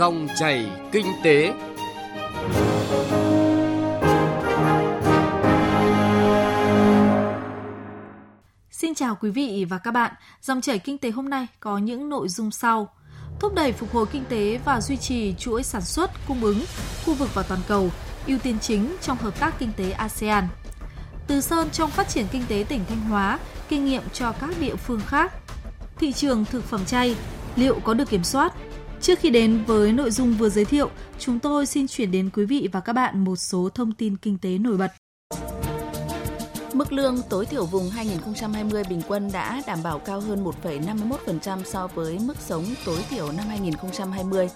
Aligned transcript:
Dòng 0.00 0.28
chảy 0.36 0.70
kinh 0.92 1.06
tế. 1.24 1.52
Xin 8.70 8.94
chào 8.94 9.16
quý 9.20 9.30
vị 9.30 9.66
và 9.68 9.78
các 9.78 9.90
bạn. 9.90 10.12
Dòng 10.42 10.60
chảy 10.60 10.78
kinh 10.78 10.98
tế 10.98 11.10
hôm 11.10 11.30
nay 11.30 11.46
có 11.60 11.78
những 11.78 12.08
nội 12.08 12.28
dung 12.28 12.50
sau. 12.50 12.88
Thúc 13.40 13.54
đẩy 13.54 13.72
phục 13.72 13.92
hồi 13.92 14.06
kinh 14.12 14.24
tế 14.24 14.60
và 14.64 14.80
duy 14.80 14.96
trì 14.96 15.34
chuỗi 15.38 15.62
sản 15.62 15.82
xuất, 15.82 16.10
cung 16.28 16.44
ứng, 16.44 16.64
khu 17.06 17.14
vực 17.14 17.28
và 17.34 17.42
toàn 17.42 17.60
cầu, 17.68 17.90
ưu 18.26 18.38
tiên 18.38 18.58
chính 18.60 18.96
trong 19.00 19.16
hợp 19.16 19.40
tác 19.40 19.58
kinh 19.58 19.72
tế 19.76 19.90
ASEAN. 19.90 20.48
Từ 21.26 21.40
Sơn 21.40 21.68
trong 21.70 21.90
phát 21.90 22.08
triển 22.08 22.26
kinh 22.32 22.42
tế 22.48 22.64
tỉnh 22.68 22.84
Thanh 22.88 23.00
Hóa, 23.00 23.38
kinh 23.68 23.84
nghiệm 23.84 24.02
cho 24.12 24.32
các 24.32 24.50
địa 24.60 24.76
phương 24.76 25.00
khác. 25.06 25.32
Thị 25.98 26.12
trường 26.12 26.44
thực 26.44 26.64
phẩm 26.64 26.84
chay, 26.84 27.16
liệu 27.56 27.80
có 27.84 27.94
được 27.94 28.10
kiểm 28.10 28.24
soát? 28.24 28.52
Trước 29.00 29.18
khi 29.18 29.30
đến 29.30 29.64
với 29.66 29.92
nội 29.92 30.10
dung 30.10 30.34
vừa 30.34 30.48
giới 30.48 30.64
thiệu, 30.64 30.90
chúng 31.18 31.38
tôi 31.38 31.66
xin 31.66 31.88
chuyển 31.88 32.10
đến 32.10 32.30
quý 32.34 32.44
vị 32.44 32.68
và 32.72 32.80
các 32.80 32.92
bạn 32.92 33.24
một 33.24 33.36
số 33.36 33.68
thông 33.74 33.92
tin 33.92 34.16
kinh 34.16 34.38
tế 34.38 34.58
nổi 34.58 34.76
bật. 34.76 34.92
Mức 36.72 36.92
lương 36.92 37.22
tối 37.28 37.46
thiểu 37.46 37.66
vùng 37.66 37.90
2020 37.90 38.82
bình 38.88 39.02
quân 39.08 39.30
đã 39.32 39.62
đảm 39.66 39.78
bảo 39.82 39.98
cao 39.98 40.20
hơn 40.20 40.44
1,51% 40.62 41.64
so 41.64 41.86
với 41.86 42.18
mức 42.18 42.36
sống 42.40 42.64
tối 42.86 42.98
thiểu 43.10 43.32
năm 43.32 43.46
2020, 43.48 44.48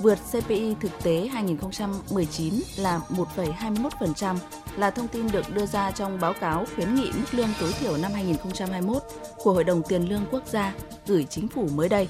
vượt 0.00 0.18
CPI 0.32 0.74
thực 0.80 1.02
tế 1.02 1.28
2019 1.32 2.54
là 2.76 3.00
1,21% 3.08 4.36
là 4.76 4.90
thông 4.90 5.08
tin 5.08 5.30
được 5.32 5.54
đưa 5.54 5.66
ra 5.66 5.90
trong 5.90 6.20
báo 6.20 6.32
cáo 6.40 6.66
khuyến 6.74 6.94
nghị 6.94 7.10
mức 7.14 7.34
lương 7.34 7.48
tối 7.60 7.72
thiểu 7.80 7.96
năm 7.96 8.12
2021 8.14 9.02
của 9.36 9.52
Hội 9.52 9.64
đồng 9.64 9.82
Tiền 9.88 10.08
lương 10.08 10.24
Quốc 10.30 10.42
gia 10.46 10.74
gửi 11.06 11.26
chính 11.30 11.48
phủ 11.48 11.68
mới 11.74 11.88
đây. 11.88 12.08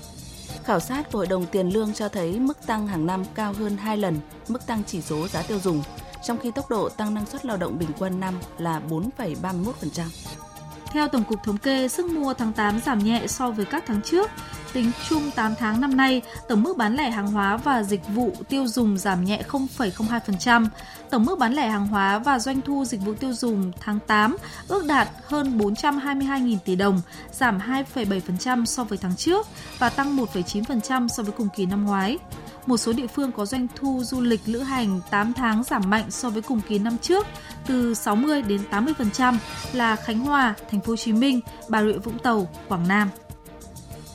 Khảo 0.65 0.81
sát 0.81 1.13
của 1.13 1.19
Hội 1.19 1.27
đồng 1.27 1.47
Tiền 1.47 1.69
lương 1.69 1.95
cho 1.95 2.09
thấy 2.09 2.39
mức 2.39 2.67
tăng 2.67 2.87
hàng 2.87 3.07
năm 3.07 3.25
cao 3.35 3.53
hơn 3.53 3.77
2 3.77 3.97
lần 3.97 4.19
mức 4.49 4.67
tăng 4.67 4.83
chỉ 4.87 5.01
số 5.01 5.29
giá 5.29 5.43
tiêu 5.43 5.59
dùng, 5.59 5.83
trong 6.23 6.39
khi 6.39 6.51
tốc 6.51 6.71
độ 6.71 6.89
tăng 6.89 7.15
năng 7.15 7.27
suất 7.27 7.45
lao 7.45 7.57
động 7.57 7.79
bình 7.79 7.91
quân 7.99 8.21
năm 8.21 8.35
là 8.59 8.81
4,31%. 8.89 10.50
Theo 10.93 11.09
Tổng 11.09 11.25
cục 11.25 11.43
Thống 11.43 11.59
kê, 11.59 11.89
sức 11.89 12.07
mua 12.07 12.35
tháng 12.35 12.53
8 12.53 12.81
giảm 12.81 12.99
nhẹ 12.99 13.27
so 13.27 13.51
với 13.51 13.65
các 13.65 13.85
tháng 13.87 14.03
trước. 14.03 14.31
Tính 14.73 14.91
chung 15.09 15.31
8 15.31 15.55
tháng 15.59 15.81
năm 15.81 15.97
nay, 15.97 16.23
tổng 16.49 16.63
mức 16.63 16.77
bán 16.77 16.97
lẻ 16.97 17.11
hàng 17.11 17.27
hóa 17.27 17.57
và 17.57 17.83
dịch 17.83 18.09
vụ 18.09 18.33
tiêu 18.49 18.67
dùng 18.67 18.99
giảm 18.99 19.25
nhẹ 19.25 19.43
0,02%. 19.49 20.67
Tổng 21.11 21.25
mức 21.25 21.39
bán 21.39 21.53
lẻ 21.55 21.69
hàng 21.69 21.87
hóa 21.87 22.19
và 22.19 22.39
doanh 22.39 22.61
thu 22.61 22.85
dịch 22.85 23.01
vụ 23.01 23.15
tiêu 23.15 23.33
dùng 23.33 23.73
tháng 23.81 23.99
8 24.07 24.37
ước 24.69 24.85
đạt 24.85 25.09
hơn 25.25 25.59
422.000 25.59 26.57
tỷ 26.65 26.77
đồng, 26.77 27.03
giảm 27.33 27.59
2,7% 27.95 28.65
so 28.65 28.85
với 28.85 28.99
tháng 28.99 29.17
trước 29.17 29.47
và 29.79 29.89
tăng 29.89 30.17
1,9% 30.17 31.09
so 31.09 31.23
với 31.23 31.33
cùng 31.33 31.49
kỳ 31.57 31.67
năm 31.67 31.87
ngoái. 31.87 32.19
Một 32.67 32.77
số 32.77 32.93
địa 32.93 33.07
phương 33.07 33.33
có 33.33 33.47
doanh 33.47 33.67
thu 33.77 34.03
du 34.05 34.21
lịch 34.21 34.41
lữ 34.47 34.59
hành 34.59 35.01
8 35.11 35.33
tháng 35.33 35.63
giảm 35.65 35.83
mạnh 35.91 36.11
so 36.11 36.31
với 36.31 36.43
cùng 36.43 36.61
kỳ 36.69 36.79
năm 36.79 36.99
trước, 36.99 37.27
từ 37.67 37.95
60 37.95 38.43
đến 38.43 38.61
80% 38.71 39.37
là 39.73 39.97
Khánh 39.97 40.19
Hòa, 40.19 40.55
Thành 40.71 40.81
phố 40.81 40.93
Hồ 40.93 40.97
Chí 40.97 41.13
Minh, 41.13 41.41
Bà 41.69 41.85
Rịa 41.85 41.99
Vũng 41.99 42.19
Tàu, 42.19 42.49
Quảng 42.69 42.89
Nam. 42.89 43.11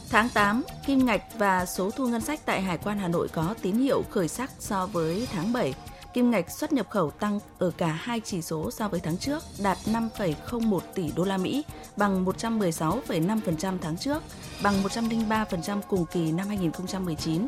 Tháng 0.10 0.30
8, 0.30 0.64
kim 0.86 1.06
ngạch 1.06 1.22
và 1.38 1.66
số 1.66 1.92
thu 1.92 2.08
ngân 2.08 2.22
sách 2.22 2.40
tại 2.46 2.62
Hải 2.62 2.78
quan 2.78 3.00
Hà 3.00 3.08
Nội 3.08 3.28
có 3.28 3.56
tín 3.62 3.76
hiệu 3.76 4.04
khởi 4.10 4.28
sắc 4.28 4.52
so 4.60 4.86
với 4.86 5.28
tháng 5.32 5.54
7. 5.54 5.74
Kim 6.16 6.32
ngạch 6.32 6.52
xuất 6.52 6.74
nhập 6.74 6.90
khẩu 6.90 7.12
tăng 7.12 7.40
ở 7.60 7.72
cả 7.78 7.88
hai 7.88 8.20
chỉ 8.20 8.42
số 8.42 8.72
so 8.72 8.88
với 8.88 9.00
tháng 9.00 9.18
trước, 9.18 9.44
đạt 9.64 9.78
5,01 9.86 10.80
tỷ 10.96 11.12
đô 11.16 11.24
la 11.24 11.38
Mỹ, 11.38 11.66
bằng 11.98 12.26
116,5% 12.26 13.78
tháng 13.82 13.98
trước, 13.98 14.24
bằng 14.64 14.84
103% 14.84 15.82
cùng 15.88 16.06
kỳ 16.06 16.32
năm 16.32 16.48
2019. 16.48 17.48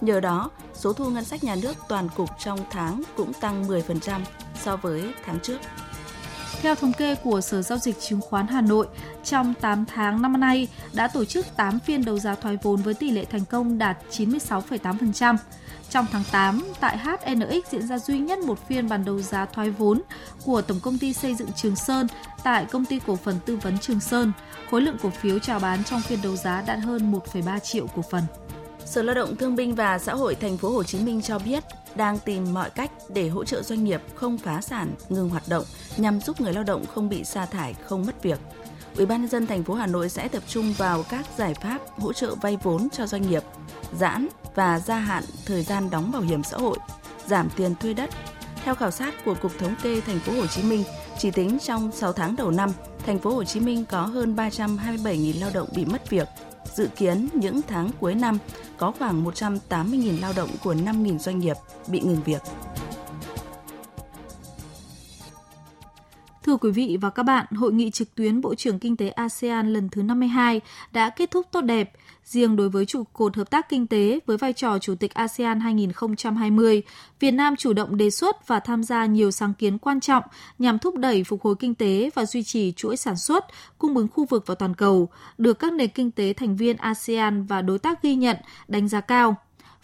Nhờ 0.00 0.20
đó, 0.20 0.50
số 0.74 0.92
thu 0.92 1.10
ngân 1.10 1.24
sách 1.24 1.44
nhà 1.44 1.56
nước 1.62 1.76
toàn 1.88 2.08
cục 2.16 2.28
trong 2.38 2.58
tháng 2.70 3.02
cũng 3.16 3.32
tăng 3.32 3.68
10% 3.68 4.20
so 4.62 4.76
với 4.76 5.12
tháng 5.24 5.40
trước. 5.40 5.58
Theo 6.62 6.74
thống 6.74 6.92
kê 6.92 7.14
của 7.14 7.40
Sở 7.40 7.62
Giao 7.62 7.78
dịch 7.78 8.00
Chứng 8.00 8.20
khoán 8.20 8.46
Hà 8.46 8.60
Nội, 8.60 8.86
trong 9.24 9.54
8 9.60 9.84
tháng 9.94 10.22
năm 10.22 10.40
nay 10.40 10.68
đã 10.92 11.08
tổ 11.08 11.24
chức 11.24 11.46
8 11.56 11.78
phiên 11.80 12.04
đấu 12.04 12.18
giá 12.18 12.34
thoái 12.34 12.58
vốn 12.62 12.82
với 12.82 12.94
tỷ 12.94 13.10
lệ 13.10 13.24
thành 13.24 13.44
công 13.44 13.78
đạt 13.78 13.98
96,8%. 14.10 15.36
Trong 15.90 16.06
tháng 16.12 16.24
8, 16.32 16.64
tại 16.80 16.98
HNX 16.98 17.70
diễn 17.70 17.86
ra 17.86 17.98
duy 17.98 18.18
nhất 18.18 18.38
một 18.38 18.68
phiên 18.68 18.88
bàn 18.88 19.04
đấu 19.04 19.20
giá 19.20 19.44
thoái 19.44 19.70
vốn 19.70 20.02
của 20.44 20.62
Tổng 20.62 20.80
công 20.82 20.98
ty 20.98 21.12
xây 21.12 21.34
dựng 21.34 21.52
Trường 21.56 21.76
Sơn 21.76 22.06
tại 22.42 22.64
công 22.64 22.84
ty 22.84 23.00
cổ 23.06 23.16
phần 23.16 23.38
tư 23.46 23.56
vấn 23.56 23.78
Trường 23.78 24.00
Sơn. 24.00 24.32
Khối 24.70 24.82
lượng 24.82 24.96
cổ 25.02 25.10
phiếu 25.10 25.38
chào 25.38 25.60
bán 25.60 25.84
trong 25.84 26.00
phiên 26.00 26.18
đấu 26.22 26.36
giá 26.36 26.62
đạt 26.66 26.78
hơn 26.78 27.12
1,3 27.12 27.58
triệu 27.58 27.86
cổ 27.86 28.02
phần. 28.10 28.22
Sở 28.84 29.02
Lao 29.02 29.14
động 29.14 29.36
Thương 29.36 29.56
binh 29.56 29.74
và 29.74 29.98
Xã 29.98 30.14
hội 30.14 30.34
Thành 30.34 30.56
phố 30.56 30.70
Hồ 30.70 30.82
Chí 30.82 30.98
Minh 30.98 31.22
cho 31.22 31.38
biết 31.38 31.64
đang 31.94 32.18
tìm 32.18 32.54
mọi 32.54 32.70
cách 32.70 32.90
để 33.08 33.28
hỗ 33.28 33.44
trợ 33.44 33.62
doanh 33.62 33.84
nghiệp 33.84 34.02
không 34.14 34.38
phá 34.38 34.60
sản, 34.60 34.94
ngừng 35.08 35.28
hoạt 35.28 35.48
động 35.48 35.64
nhằm 35.96 36.20
giúp 36.20 36.40
người 36.40 36.52
lao 36.52 36.64
động 36.64 36.86
không 36.86 37.08
bị 37.08 37.24
sa 37.24 37.46
thải, 37.46 37.74
không 37.74 38.06
mất 38.06 38.22
việc. 38.22 38.38
Ủy 38.96 39.06
ban 39.06 39.20
nhân 39.20 39.30
dân 39.30 39.46
thành 39.46 39.64
phố 39.64 39.74
Hà 39.74 39.86
Nội 39.86 40.08
sẽ 40.08 40.28
tập 40.28 40.42
trung 40.48 40.74
vào 40.78 41.02
các 41.02 41.26
giải 41.36 41.54
pháp 41.54 41.78
hỗ 41.98 42.12
trợ 42.12 42.34
vay 42.34 42.58
vốn 42.62 42.88
cho 42.90 43.06
doanh 43.06 43.22
nghiệp, 43.22 43.42
giãn 43.98 44.28
và 44.58 44.78
gia 44.78 44.96
hạn 44.96 45.24
thời 45.46 45.62
gian 45.62 45.90
đóng 45.90 46.12
bảo 46.12 46.22
hiểm 46.22 46.42
xã 46.42 46.56
hội, 46.56 46.78
giảm 47.26 47.48
tiền 47.56 47.74
thuê 47.80 47.94
đất. 47.94 48.10
Theo 48.64 48.74
khảo 48.74 48.90
sát 48.90 49.14
của 49.24 49.34
Cục 49.34 49.58
Thống 49.58 49.74
kê 49.82 50.00
thành 50.00 50.18
phố 50.18 50.32
Hồ 50.32 50.46
Chí 50.46 50.62
Minh, 50.62 50.84
chỉ 51.18 51.30
tính 51.30 51.58
trong 51.58 51.92
6 51.92 52.12
tháng 52.12 52.36
đầu 52.36 52.50
năm, 52.50 52.70
thành 53.06 53.18
phố 53.18 53.30
Hồ 53.30 53.44
Chí 53.44 53.60
Minh 53.60 53.84
có 53.84 54.02
hơn 54.02 54.36
327.000 54.36 55.40
lao 55.40 55.50
động 55.54 55.68
bị 55.76 55.84
mất 55.84 56.10
việc. 56.10 56.28
Dự 56.74 56.88
kiến 56.96 57.28
những 57.34 57.60
tháng 57.68 57.90
cuối 58.00 58.14
năm 58.14 58.38
có 58.76 58.92
khoảng 58.98 59.24
180.000 59.24 60.20
lao 60.20 60.32
động 60.36 60.50
của 60.64 60.74
5.000 60.74 61.18
doanh 61.18 61.38
nghiệp 61.38 61.56
bị 61.88 62.00
ngừng 62.00 62.22
việc. 62.24 62.42
Thưa 66.42 66.56
quý 66.56 66.70
vị 66.70 66.98
và 67.00 67.10
các 67.10 67.22
bạn, 67.22 67.46
hội 67.56 67.72
nghị 67.72 67.90
trực 67.90 68.14
tuyến 68.14 68.40
Bộ 68.40 68.54
trưởng 68.54 68.78
Kinh 68.78 68.96
tế 68.96 69.08
ASEAN 69.08 69.72
lần 69.72 69.88
thứ 69.88 70.02
52 70.02 70.60
đã 70.92 71.10
kết 71.10 71.30
thúc 71.30 71.46
tốt 71.52 71.60
đẹp. 71.60 71.92
Riêng 72.24 72.56
đối 72.56 72.68
với 72.68 72.86
trụ 72.86 73.04
cột 73.12 73.36
hợp 73.36 73.50
tác 73.50 73.68
kinh 73.68 73.86
tế 73.86 74.20
với 74.26 74.36
vai 74.36 74.52
trò 74.52 74.78
Chủ 74.78 74.94
tịch 74.94 75.14
ASEAN 75.14 75.60
2020, 75.60 76.82
Việt 77.20 77.30
Nam 77.30 77.56
chủ 77.56 77.72
động 77.72 77.96
đề 77.96 78.10
xuất 78.10 78.48
và 78.48 78.60
tham 78.60 78.82
gia 78.82 79.06
nhiều 79.06 79.30
sáng 79.30 79.54
kiến 79.54 79.78
quan 79.78 80.00
trọng 80.00 80.22
nhằm 80.58 80.78
thúc 80.78 80.96
đẩy 80.96 81.24
phục 81.24 81.42
hồi 81.42 81.54
kinh 81.58 81.74
tế 81.74 82.10
và 82.14 82.26
duy 82.26 82.42
trì 82.42 82.72
chuỗi 82.72 82.96
sản 82.96 83.16
xuất, 83.16 83.44
cung 83.78 83.96
ứng 83.96 84.08
khu 84.08 84.24
vực 84.24 84.44
và 84.46 84.54
toàn 84.54 84.74
cầu, 84.74 85.08
được 85.38 85.58
các 85.58 85.72
nền 85.72 85.90
kinh 85.90 86.10
tế 86.10 86.32
thành 86.32 86.56
viên 86.56 86.76
ASEAN 86.76 87.46
và 87.46 87.62
đối 87.62 87.78
tác 87.78 88.02
ghi 88.02 88.14
nhận, 88.14 88.36
đánh 88.68 88.88
giá 88.88 89.00
cao. 89.00 89.36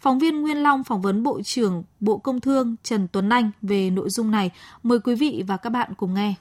Phóng 0.05 0.19
viên 0.19 0.41
Nguyên 0.41 0.63
Long 0.63 0.85
phỏng 0.85 1.03
vấn 1.03 1.23
Bộ 1.23 1.41
trưởng 1.45 1.83
Bộ 2.01 2.19
Công 2.19 2.41
Thương 2.41 2.77
Trần 2.83 3.09
Tuấn 3.13 3.29
Anh 3.29 3.51
về 3.63 3.91
nội 3.91 4.11
dung 4.11 4.31
này. 4.31 4.51
Mời 4.83 4.99
quý 4.99 5.15
vị 5.15 5.45
và 5.47 5.57
các 5.57 5.71
bạn 5.71 5.93
cùng 5.97 6.15
nghe. 6.15 6.35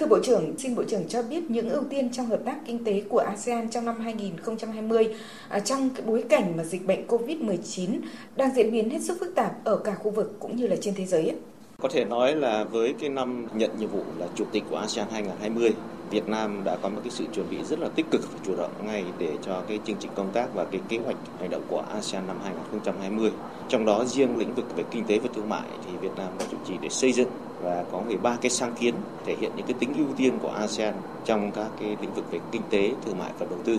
Thưa 0.00 0.06
Bộ 0.06 0.18
trưởng, 0.22 0.58
xin 0.58 0.74
Bộ 0.74 0.84
trưởng 0.84 1.08
cho 1.08 1.22
biết 1.22 1.50
những 1.50 1.68
ưu 1.68 1.82
tiên 1.90 2.10
trong 2.12 2.26
hợp 2.26 2.40
tác 2.44 2.56
kinh 2.66 2.84
tế 2.84 3.02
của 3.08 3.18
ASEAN 3.18 3.70
trong 3.70 3.84
năm 3.84 4.00
2020 4.00 5.14
à, 5.48 5.60
trong 5.60 5.90
cái 5.90 6.06
bối 6.06 6.24
cảnh 6.28 6.56
mà 6.56 6.64
dịch 6.64 6.86
bệnh 6.86 7.06
COVID-19 7.06 8.00
đang 8.36 8.54
diễn 8.54 8.72
biến 8.72 8.90
hết 8.90 9.02
sức 9.02 9.16
phức 9.20 9.34
tạp 9.34 9.64
ở 9.64 9.76
cả 9.76 9.94
khu 9.94 10.10
vực 10.10 10.36
cũng 10.40 10.56
như 10.56 10.66
là 10.66 10.76
trên 10.80 10.94
thế 10.94 11.06
giới. 11.06 11.34
Có 11.82 11.88
thể 11.88 12.04
nói 12.04 12.34
là 12.34 12.64
với 12.64 12.94
cái 13.00 13.08
năm 13.08 13.46
nhận 13.54 13.70
nhiệm 13.78 13.90
vụ 13.90 14.02
là 14.18 14.26
chủ 14.34 14.44
tịch 14.52 14.64
của 14.70 14.76
ASEAN 14.76 15.06
2020, 15.10 15.72
Việt 16.10 16.28
Nam 16.28 16.64
đã 16.64 16.76
có 16.82 16.88
một 16.88 17.00
cái 17.04 17.10
sự 17.10 17.24
chuẩn 17.34 17.50
bị 17.50 17.56
rất 17.64 17.78
là 17.78 17.88
tích 17.88 18.06
cực 18.10 18.32
và 18.32 18.38
chủ 18.46 18.56
động 18.56 18.70
ngay 18.86 19.04
để 19.18 19.36
cho 19.42 19.62
cái 19.68 19.78
chương 19.84 19.96
trình 20.00 20.10
công 20.14 20.30
tác 20.32 20.54
và 20.54 20.64
cái 20.64 20.80
kế 20.88 20.98
hoạch 20.98 21.16
hành 21.40 21.50
động 21.50 21.62
của 21.68 21.82
ASEAN 21.94 22.26
năm 22.26 22.36
2020. 22.44 23.30
Trong 23.68 23.84
đó 23.84 24.04
riêng 24.04 24.36
lĩnh 24.38 24.54
vực 24.54 24.76
về 24.76 24.84
kinh 24.90 25.04
tế 25.04 25.18
và 25.18 25.28
thương 25.34 25.48
mại 25.48 25.68
thì 25.86 25.96
Việt 26.00 26.12
Nam 26.16 26.28
đã 26.38 26.44
chủ 26.50 26.56
trì 26.66 26.74
để 26.80 26.88
xây 26.88 27.12
dựng 27.12 27.28
và 27.62 27.84
có 27.92 28.00
13 28.00 28.36
cái 28.40 28.50
sáng 28.50 28.74
kiến 28.80 28.94
thể 29.26 29.36
hiện 29.40 29.52
những 29.56 29.66
cái 29.66 29.74
tính 29.78 29.92
ưu 29.96 30.06
tiên 30.16 30.38
của 30.42 30.48
ASEAN 30.48 30.94
trong 31.24 31.50
các 31.52 31.68
cái 31.80 31.96
lĩnh 32.00 32.14
vực 32.14 32.24
về 32.30 32.38
kinh 32.52 32.62
tế, 32.70 32.92
thương 33.04 33.18
mại 33.18 33.30
và 33.38 33.46
đầu 33.50 33.58
tư 33.64 33.78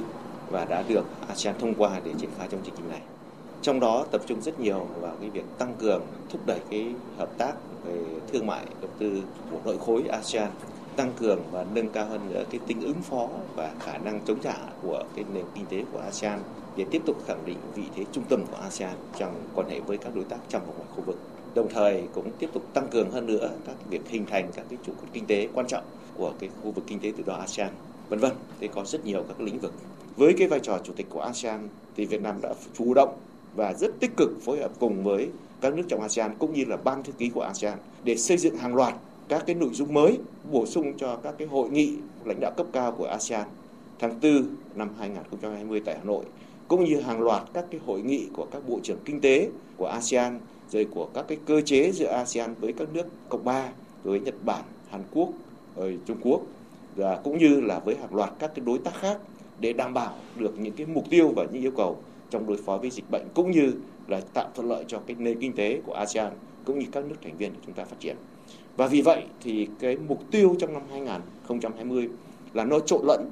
và 0.52 0.66
đã 0.66 0.84
được 0.88 1.06
ASEAN 1.28 1.56
thông 1.59 1.74
qua 1.74 2.00
để 2.03 2.12
triển 2.18 2.30
khai 2.38 2.48
trong 2.52 2.62
chương 2.63 2.75
trình 2.78 2.90
này. 2.90 3.02
Trong 3.62 3.80
đó 3.80 4.06
tập 4.12 4.22
trung 4.27 4.42
rất 4.42 4.60
nhiều 4.60 4.88
vào 5.01 5.16
cái 5.22 5.30
việc 5.30 5.44
tăng 5.57 5.75
cường 5.80 6.01
thúc 6.30 6.42
đẩy 6.45 6.60
cái 6.69 6.94
hợp 7.18 7.38
tác 7.38 7.54
về 7.86 8.04
thương 8.34 8.48
mại 8.48 8.66
đầu 8.81 8.92
tư 9.00 9.22
của 9.51 9.57
nội 9.66 9.77
khối 9.86 10.04
ASEAN 10.12 10.50
tăng 10.95 11.13
cường 11.13 11.39
và 11.51 11.65
nâng 11.73 11.89
cao 11.89 12.05
hơn 12.05 12.29
nữa 12.29 12.43
cái 12.49 12.59
tính 12.67 12.81
ứng 12.81 13.01
phó 13.01 13.29
và 13.55 13.75
khả 13.79 13.97
năng 13.97 14.21
chống 14.25 14.39
trả 14.39 14.57
của 14.81 15.03
cái 15.15 15.25
nền 15.33 15.45
kinh 15.55 15.65
tế 15.65 15.85
của 15.91 15.99
ASEAN 15.99 16.39
để 16.75 16.85
tiếp 16.91 17.01
tục 17.05 17.17
khẳng 17.25 17.45
định 17.45 17.57
vị 17.75 17.83
thế 17.95 18.05
trung 18.11 18.23
tâm 18.29 18.45
của 18.45 18.57
ASEAN 18.57 18.97
trong 19.15 19.33
quan 19.53 19.69
hệ 19.69 19.79
với 19.79 19.97
các 19.97 20.15
đối 20.15 20.23
tác 20.23 20.39
trong 20.49 20.61
và 20.67 20.73
ngoài 20.73 20.88
khu 20.89 21.03
vực. 21.03 21.19
Đồng 21.53 21.69
thời 21.69 22.07
cũng 22.13 22.31
tiếp 22.39 22.49
tục 22.53 22.63
tăng 22.73 22.88
cường 22.89 23.11
hơn 23.11 23.25
nữa 23.25 23.49
các 23.65 23.75
việc 23.89 24.09
hình 24.09 24.25
thành 24.25 24.51
các 24.55 24.65
cái 24.69 24.79
trụ 24.83 24.93
cột 25.01 25.09
kinh 25.13 25.27
tế 25.27 25.47
quan 25.53 25.67
trọng 25.67 25.83
của 26.13 26.33
cái 26.39 26.49
khu 26.49 26.71
vực 26.71 26.83
kinh 26.88 26.99
tế 26.99 27.13
tự 27.17 27.23
do 27.23 27.33
ASEAN, 27.33 27.73
vân 28.09 28.19
vân. 28.19 28.31
Thế 28.59 28.67
có 28.67 28.85
rất 28.85 29.05
nhiều 29.05 29.23
các 29.27 29.41
lĩnh 29.41 29.59
vực. 29.59 29.73
Với 30.15 30.33
cái 30.38 30.47
vai 30.47 30.59
trò 30.59 30.79
chủ 30.83 30.93
tịch 30.93 31.07
của 31.09 31.21
ASEAN 31.21 31.69
thì 31.95 32.05
Việt 32.05 32.21
Nam 32.21 32.41
đã 32.41 32.53
chủ 32.73 32.93
động 32.93 33.19
và 33.55 33.73
rất 33.73 33.91
tích 33.99 34.11
cực 34.17 34.29
phối 34.41 34.59
hợp 34.59 34.71
cùng 34.79 35.03
với 35.03 35.29
các 35.61 35.73
nước 35.73 35.83
trong 35.89 36.01
ASEAN 36.01 36.38
cũng 36.38 36.53
như 36.53 36.65
là 36.65 36.77
ban 36.77 37.03
thư 37.03 37.13
ký 37.13 37.29
của 37.29 37.41
ASEAN 37.41 37.79
để 38.03 38.17
xây 38.17 38.38
dựng 38.38 38.55
hàng 38.55 38.75
loạt 38.75 38.93
các 39.31 39.44
cái 39.45 39.56
nội 39.56 39.69
dung 39.74 39.94
mới 39.94 40.19
bổ 40.51 40.66
sung 40.66 40.94
cho 40.98 41.16
các 41.16 41.36
cái 41.38 41.48
hội 41.48 41.69
nghị 41.69 41.94
lãnh 42.25 42.39
đạo 42.39 42.51
cấp 42.57 42.68
cao 42.74 42.92
của 42.92 43.06
ASEAN 43.06 43.48
tháng 44.00 44.19
4 44.22 44.45
năm 44.75 44.89
2020 45.00 45.81
tại 45.86 45.98
Hà 45.98 46.04
Nội 46.04 46.25
cũng 46.68 46.83
như 46.83 47.00
hàng 47.00 47.22
loạt 47.22 47.44
các 47.54 47.66
cái 47.72 47.81
hội 47.86 48.01
nghị 48.01 48.28
của 48.33 48.48
các 48.51 48.68
bộ 48.68 48.80
trưởng 48.83 48.98
kinh 49.06 49.22
tế 49.22 49.50
của 49.78 49.86
ASEAN 49.86 50.39
rồi 50.69 50.88
của 50.92 51.10
các 51.13 51.25
cái 51.28 51.38
cơ 51.45 51.62
chế 51.62 51.92
giữa 51.92 52.07
ASEAN 52.07 52.56
với 52.60 52.74
các 52.74 52.88
nước 52.94 53.06
cộng 53.30 53.45
ba 53.45 53.69
với 54.04 54.19
Nhật 54.19 54.36
Bản, 54.45 54.63
Hàn 54.89 55.04
Quốc, 55.12 55.30
rồi 55.75 56.00
Trung 56.06 56.18
Quốc 56.22 56.42
và 56.95 57.16
cũng 57.24 57.38
như 57.38 57.62
là 57.62 57.80
với 57.80 57.95
hàng 57.95 58.16
loạt 58.16 58.34
các 58.39 58.51
cái 58.56 58.66
đối 58.66 58.77
tác 58.77 58.94
khác 58.94 59.18
để 59.60 59.74
đảm 59.74 59.94
bảo 59.94 60.16
được 60.36 60.60
những 60.60 60.74
cái 60.74 60.88
mục 60.88 61.04
tiêu 61.10 61.34
và 61.36 61.45
những 61.51 61.63
yêu 61.63 61.72
cầu 61.77 61.98
trong 62.30 62.48
đối 62.48 62.57
phó 62.57 62.77
với 62.77 62.89
dịch 62.89 63.12
bệnh 63.12 63.27
cũng 63.34 63.51
như 63.51 63.74
là 64.07 64.22
tạo 64.34 64.50
thuận 64.56 64.69
lợi 64.69 64.84
cho 64.88 65.00
cái 65.07 65.16
nền 65.19 65.39
kinh 65.39 65.54
tế 65.54 65.81
của 65.86 65.94
ASEAN 65.94 66.31
cũng 66.66 66.80
như 66.80 66.86
các 66.92 67.06
nước 67.06 67.16
thành 67.24 67.38
viên 67.38 67.54
của 67.54 67.62
chúng 67.66 67.75
ta 67.75 67.86
phát 67.86 68.00
triển. 68.00 68.16
Và 68.77 68.88
vì 68.88 69.01
vậy 69.01 69.23
thì 69.41 69.68
cái 69.79 69.97
mục 70.07 70.21
tiêu 70.31 70.56
trong 70.59 70.73
năm 70.73 70.81
2020 70.91 72.09
là 72.53 72.65
nó 72.65 72.79
trộn 72.79 73.01
lẫn 73.07 73.29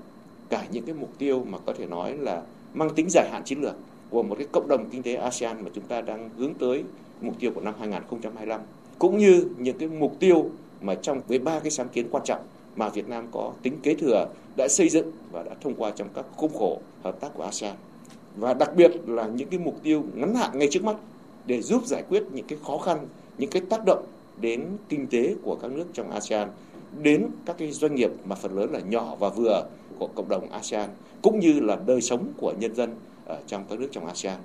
cả 0.49 0.65
những 0.71 0.85
cái 0.85 0.95
mục 0.95 1.09
tiêu 1.17 1.45
mà 1.49 1.57
có 1.65 1.73
thể 1.73 1.85
nói 1.85 2.17
là 2.17 2.43
mang 2.73 2.89
tính 2.95 3.07
dài 3.09 3.29
hạn 3.31 3.43
chiến 3.45 3.61
lược 3.61 3.75
của 4.09 4.23
một 4.23 4.35
cái 4.37 4.47
cộng 4.51 4.67
đồng 4.67 4.89
kinh 4.89 5.03
tế 5.03 5.13
ASEAN 5.13 5.63
mà 5.63 5.69
chúng 5.73 5.83
ta 5.83 6.01
đang 6.01 6.29
hướng 6.37 6.53
tới 6.53 6.83
mục 7.21 7.39
tiêu 7.39 7.51
của 7.55 7.61
năm 7.61 7.73
2025 7.79 8.61
cũng 8.99 9.17
như 9.17 9.45
những 9.57 9.77
cái 9.77 9.89
mục 9.89 10.15
tiêu 10.19 10.49
mà 10.81 10.95
trong 10.95 11.21
với 11.27 11.39
ba 11.39 11.59
cái 11.59 11.71
sáng 11.71 11.89
kiến 11.89 12.07
quan 12.11 12.23
trọng 12.23 12.41
mà 12.75 12.89
Việt 12.89 13.07
Nam 13.09 13.27
có 13.31 13.53
tính 13.63 13.77
kế 13.83 13.95
thừa 13.95 14.27
đã 14.57 14.67
xây 14.67 14.89
dựng 14.89 15.11
và 15.31 15.43
đã 15.43 15.51
thông 15.61 15.75
qua 15.75 15.91
trong 15.91 16.07
các 16.13 16.25
khung 16.35 16.53
khổ 16.53 16.79
hợp 17.03 17.19
tác 17.19 17.29
của 17.33 17.43
ASEAN. 17.43 17.75
Và 18.35 18.53
đặc 18.53 18.75
biệt 18.75 18.91
là 19.07 19.27
những 19.27 19.49
cái 19.49 19.59
mục 19.59 19.75
tiêu 19.83 20.03
ngắn 20.13 20.35
hạn 20.35 20.59
ngay 20.59 20.67
trước 20.71 20.83
mắt 20.83 20.95
để 21.45 21.61
giúp 21.61 21.85
giải 21.85 22.03
quyết 22.09 22.23
những 22.33 22.45
cái 22.47 22.59
khó 22.65 22.77
khăn, 22.77 23.07
những 23.37 23.49
cái 23.49 23.61
tác 23.69 23.85
động 23.85 24.05
đến 24.41 24.65
kinh 24.89 25.07
tế 25.07 25.35
của 25.43 25.55
các 25.55 25.71
nước 25.71 25.85
trong 25.93 26.11
ASEAN, 26.11 26.49
đến 27.01 27.27
các 27.45 27.57
cái 27.57 27.71
doanh 27.71 27.95
nghiệp 27.95 28.11
mà 28.25 28.35
phần 28.35 28.57
lớn 28.57 28.71
là 28.71 28.79
nhỏ 28.79 29.15
và 29.19 29.29
vừa 29.29 29.63
của 29.99 30.07
cộng 30.07 30.29
đồng 30.29 30.51
ASEAN 30.51 30.89
cũng 31.21 31.39
như 31.39 31.59
là 31.59 31.77
đời 31.85 32.01
sống 32.01 32.27
của 32.37 32.53
nhân 32.59 32.75
dân 32.75 32.95
ở 33.25 33.37
trong 33.47 33.65
các 33.69 33.79
nước 33.79 33.87
trong 33.91 34.05
ASEAN. 34.05 34.37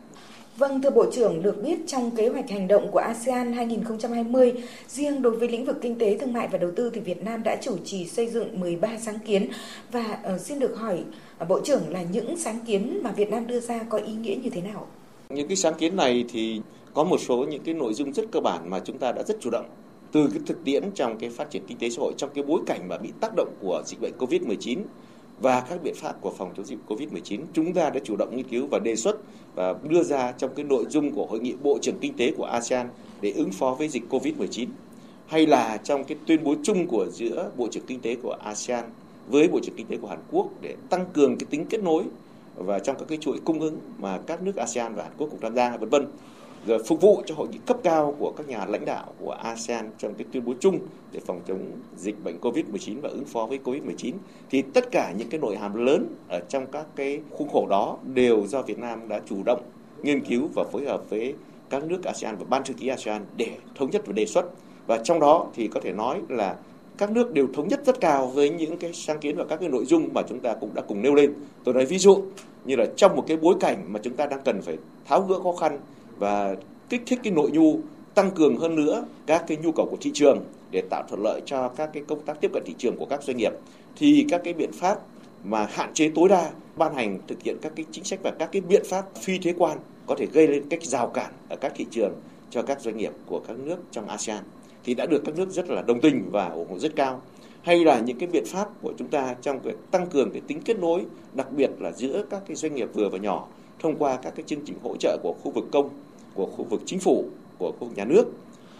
Vâng, 0.56 0.82
thưa 0.82 0.90
Bộ 0.90 1.10
trưởng, 1.12 1.42
được 1.42 1.62
biết 1.62 1.78
trong 1.86 2.10
kế 2.10 2.28
hoạch 2.28 2.50
hành 2.50 2.68
động 2.68 2.90
của 2.90 2.98
ASEAN 2.98 3.52
2020, 3.52 4.52
riêng 4.88 5.22
đối 5.22 5.36
với 5.36 5.48
lĩnh 5.48 5.64
vực 5.64 5.76
kinh 5.82 5.98
tế, 5.98 6.18
thương 6.18 6.32
mại 6.32 6.48
và 6.48 6.58
đầu 6.58 6.70
tư 6.76 6.90
thì 6.94 7.00
Việt 7.00 7.24
Nam 7.24 7.42
đã 7.42 7.56
chủ 7.62 7.76
trì 7.84 8.06
xây 8.06 8.28
dựng 8.28 8.60
13 8.60 8.98
sáng 8.98 9.18
kiến 9.18 9.48
và 9.92 10.18
uh, 10.34 10.40
xin 10.40 10.58
được 10.58 10.76
hỏi 10.76 11.04
uh, 11.42 11.48
Bộ 11.48 11.60
trưởng 11.64 11.82
là 11.90 12.02
những 12.02 12.36
sáng 12.36 12.58
kiến 12.66 13.00
mà 13.02 13.12
Việt 13.12 13.30
Nam 13.30 13.46
đưa 13.46 13.60
ra 13.60 13.80
có 13.88 13.98
ý 13.98 14.12
nghĩa 14.12 14.34
như 14.42 14.50
thế 14.50 14.60
nào? 14.60 14.86
Những 15.28 15.48
cái 15.48 15.56
sáng 15.56 15.74
kiến 15.74 15.96
này 15.96 16.24
thì 16.32 16.60
có 16.94 17.04
một 17.04 17.18
số 17.18 17.36
những 17.36 17.62
cái 17.62 17.74
nội 17.74 17.94
dung 17.94 18.12
rất 18.12 18.24
cơ 18.32 18.40
bản 18.40 18.70
mà 18.70 18.80
chúng 18.84 18.98
ta 18.98 19.12
đã 19.12 19.22
rất 19.22 19.36
chủ 19.40 19.50
động 19.50 19.66
từ 20.14 20.28
cái 20.32 20.40
thực 20.46 20.64
tiễn 20.64 20.90
trong 20.94 21.18
cái 21.18 21.30
phát 21.30 21.50
triển 21.50 21.62
kinh 21.66 21.78
tế 21.78 21.90
xã 21.90 22.00
hội, 22.00 22.12
trong 22.16 22.30
cái 22.34 22.44
bối 22.44 22.60
cảnh 22.66 22.88
mà 22.88 22.98
bị 22.98 23.12
tác 23.20 23.32
động 23.36 23.54
của 23.60 23.82
dịch 23.86 24.00
bệnh 24.00 24.12
Covid-19 24.18 24.78
và 25.40 25.60
các 25.60 25.82
biện 25.82 25.94
pháp 25.94 26.20
của 26.20 26.32
phòng 26.38 26.52
chống 26.56 26.66
dịch 26.66 26.78
Covid-19 26.88 27.40
chúng 27.52 27.72
ta 27.72 27.90
đã 27.90 28.00
chủ 28.04 28.16
động 28.16 28.36
nghiên 28.36 28.48
cứu 28.48 28.66
và 28.70 28.78
đề 28.78 28.96
xuất 28.96 29.16
và 29.54 29.74
đưa 29.88 30.02
ra 30.02 30.32
trong 30.32 30.50
cái 30.56 30.64
nội 30.64 30.84
dung 30.88 31.10
của 31.10 31.26
hội 31.26 31.40
nghị 31.40 31.54
bộ 31.62 31.78
trưởng 31.82 31.98
kinh 32.00 32.16
tế 32.16 32.32
của 32.36 32.44
ASEAN 32.44 32.88
để 33.20 33.32
ứng 33.32 33.50
phó 33.50 33.74
với 33.78 33.88
dịch 33.88 34.02
Covid-19 34.10 34.66
hay 35.26 35.46
là 35.46 35.76
trong 35.84 36.04
cái 36.04 36.18
tuyên 36.26 36.44
bố 36.44 36.54
chung 36.62 36.86
của 36.86 37.06
giữa 37.10 37.50
bộ 37.56 37.68
trưởng 37.70 37.86
kinh 37.86 38.00
tế 38.00 38.16
của 38.22 38.36
ASEAN 38.44 38.84
với 39.28 39.48
bộ 39.48 39.60
trưởng 39.62 39.74
kinh 39.76 39.86
tế 39.86 39.96
của 39.96 40.08
Hàn 40.08 40.20
Quốc 40.30 40.48
để 40.60 40.76
tăng 40.90 41.06
cường 41.12 41.38
cái 41.38 41.46
tính 41.50 41.66
kết 41.70 41.82
nối 41.82 42.04
và 42.56 42.78
trong 42.78 42.96
các 42.98 43.08
cái 43.08 43.18
chuỗi 43.20 43.38
cung 43.44 43.60
ứng 43.60 43.78
mà 43.98 44.18
các 44.26 44.42
nước 44.42 44.56
ASEAN 44.56 44.94
và 44.94 45.02
Hàn 45.02 45.12
Quốc 45.18 45.28
cùng 45.30 45.40
tham 45.40 45.54
gia, 45.54 45.76
vân 45.76 45.88
vân 45.88 46.06
rồi 46.66 46.82
phục 46.86 47.00
vụ 47.00 47.22
cho 47.26 47.34
hội 47.34 47.48
nghị 47.48 47.58
cấp 47.66 47.76
cao 47.82 48.14
của 48.18 48.32
các 48.36 48.48
nhà 48.48 48.64
lãnh 48.68 48.84
đạo 48.84 49.06
của 49.18 49.30
ASEAN 49.30 49.90
trong 49.98 50.14
cái 50.14 50.26
tuyên 50.32 50.44
bố 50.44 50.52
chung 50.60 50.78
để 51.12 51.20
phòng 51.26 51.40
chống 51.46 51.60
dịch 51.96 52.24
bệnh 52.24 52.38
COVID-19 52.40 53.00
và 53.02 53.08
ứng 53.08 53.24
phó 53.24 53.46
với 53.46 53.58
COVID-19 53.64 54.12
thì 54.50 54.62
tất 54.62 54.90
cả 54.90 55.12
những 55.16 55.28
cái 55.28 55.40
nội 55.40 55.56
hàm 55.56 55.86
lớn 55.86 56.06
ở 56.28 56.40
trong 56.48 56.66
các 56.66 56.86
cái 56.96 57.20
khuôn 57.30 57.48
khổ 57.48 57.66
đó 57.70 57.98
đều 58.14 58.46
do 58.46 58.62
Việt 58.62 58.78
Nam 58.78 59.08
đã 59.08 59.20
chủ 59.28 59.36
động 59.46 59.62
nghiên 60.02 60.24
cứu 60.24 60.48
và 60.54 60.64
phối 60.72 60.84
hợp 60.84 61.10
với 61.10 61.34
các 61.70 61.84
nước 61.84 62.04
ASEAN 62.04 62.36
và 62.36 62.44
ban 62.48 62.64
thư 62.64 62.74
ký 62.74 62.88
ASEAN 62.88 63.24
để 63.36 63.48
thống 63.74 63.90
nhất 63.90 64.02
và 64.06 64.12
đề 64.12 64.26
xuất 64.26 64.46
và 64.86 64.98
trong 64.98 65.20
đó 65.20 65.46
thì 65.54 65.68
có 65.68 65.80
thể 65.80 65.92
nói 65.92 66.20
là 66.28 66.56
các 66.98 67.10
nước 67.10 67.32
đều 67.32 67.46
thống 67.54 67.68
nhất 67.68 67.80
rất 67.86 68.00
cao 68.00 68.26
với 68.26 68.50
những 68.50 68.76
cái 68.76 68.92
sáng 68.92 69.18
kiến 69.18 69.36
và 69.36 69.44
các 69.44 69.56
cái 69.60 69.68
nội 69.68 69.84
dung 69.84 70.08
mà 70.14 70.22
chúng 70.28 70.40
ta 70.40 70.54
cũng 70.54 70.74
đã 70.74 70.82
cùng 70.82 71.02
nêu 71.02 71.14
lên. 71.14 71.34
Tôi 71.64 71.74
nói 71.74 71.84
ví 71.84 71.98
dụ 71.98 72.24
như 72.64 72.76
là 72.76 72.86
trong 72.96 73.16
một 73.16 73.24
cái 73.26 73.36
bối 73.36 73.54
cảnh 73.60 73.84
mà 73.88 74.00
chúng 74.02 74.16
ta 74.16 74.26
đang 74.26 74.40
cần 74.44 74.62
phải 74.62 74.76
tháo 75.04 75.20
gỡ 75.20 75.40
khó 75.40 75.52
khăn 75.52 75.80
và 76.18 76.56
kích 76.88 77.02
thích 77.06 77.20
cái 77.22 77.32
nội 77.32 77.50
nhu, 77.50 77.78
tăng 78.14 78.30
cường 78.30 78.56
hơn 78.56 78.76
nữa 78.76 79.04
các 79.26 79.44
cái 79.46 79.56
nhu 79.56 79.72
cầu 79.72 79.88
của 79.90 79.96
thị 80.00 80.10
trường 80.14 80.44
để 80.70 80.82
tạo 80.90 81.02
thuận 81.08 81.22
lợi 81.22 81.40
cho 81.46 81.68
các 81.68 81.90
cái 81.92 82.02
công 82.08 82.24
tác 82.24 82.40
tiếp 82.40 82.50
cận 82.52 82.62
thị 82.66 82.74
trường 82.78 82.96
của 82.96 83.06
các 83.06 83.22
doanh 83.22 83.36
nghiệp, 83.36 83.52
thì 83.96 84.26
các 84.28 84.40
cái 84.44 84.54
biện 84.54 84.72
pháp 84.72 84.98
mà 85.44 85.66
hạn 85.70 85.94
chế 85.94 86.10
tối 86.14 86.28
đa 86.28 86.50
ban 86.76 86.94
hành 86.94 87.18
thực 87.26 87.42
hiện 87.42 87.56
các 87.62 87.72
cái 87.76 87.84
chính 87.92 88.04
sách 88.04 88.18
và 88.22 88.32
các 88.38 88.48
cái 88.52 88.62
biện 88.62 88.82
pháp 88.84 89.04
phi 89.22 89.38
thuế 89.38 89.52
quan 89.58 89.78
có 90.06 90.14
thể 90.18 90.26
gây 90.32 90.48
lên 90.48 90.68
cách 90.68 90.84
rào 90.84 91.06
cản 91.06 91.32
ở 91.48 91.56
các 91.56 91.72
thị 91.76 91.86
trường 91.90 92.12
cho 92.50 92.62
các 92.62 92.80
doanh 92.80 92.96
nghiệp 92.96 93.12
của 93.26 93.40
các 93.48 93.58
nước 93.58 93.76
trong 93.90 94.08
ASEAN, 94.08 94.44
thì 94.84 94.94
đã 94.94 95.06
được 95.06 95.22
các 95.24 95.36
nước 95.36 95.50
rất 95.50 95.68
là 95.68 95.82
đồng 95.82 96.00
tình 96.00 96.30
và 96.30 96.48
ủng 96.48 96.68
hộ 96.70 96.78
rất 96.78 96.96
cao. 96.96 97.22
Hay 97.62 97.84
là 97.84 98.00
những 98.00 98.18
cái 98.18 98.28
biện 98.28 98.44
pháp 98.46 98.68
của 98.82 98.92
chúng 98.98 99.08
ta 99.08 99.34
trong 99.42 99.60
việc 99.60 99.74
tăng 99.90 100.06
cường 100.06 100.30
cái 100.30 100.42
tính 100.46 100.60
kết 100.64 100.78
nối, 100.78 101.04
đặc 101.34 101.52
biệt 101.52 101.70
là 101.78 101.92
giữa 101.92 102.24
các 102.30 102.42
cái 102.46 102.56
doanh 102.56 102.74
nghiệp 102.74 102.88
vừa 102.94 103.08
và 103.08 103.18
nhỏ 103.18 103.48
thông 103.84 103.96
qua 103.98 104.16
các 104.16 104.32
cái 104.36 104.44
chương 104.46 104.60
trình 104.66 104.76
hỗ 104.82 104.96
trợ 104.96 105.18
của 105.22 105.34
khu 105.42 105.50
vực 105.50 105.64
công, 105.72 105.90
của 106.34 106.46
khu 106.46 106.64
vực 106.64 106.82
chính 106.86 106.98
phủ, 106.98 107.24
của 107.58 107.72
khu 107.72 107.86
vực 107.86 107.96
nhà 107.96 108.04
nước 108.04 108.24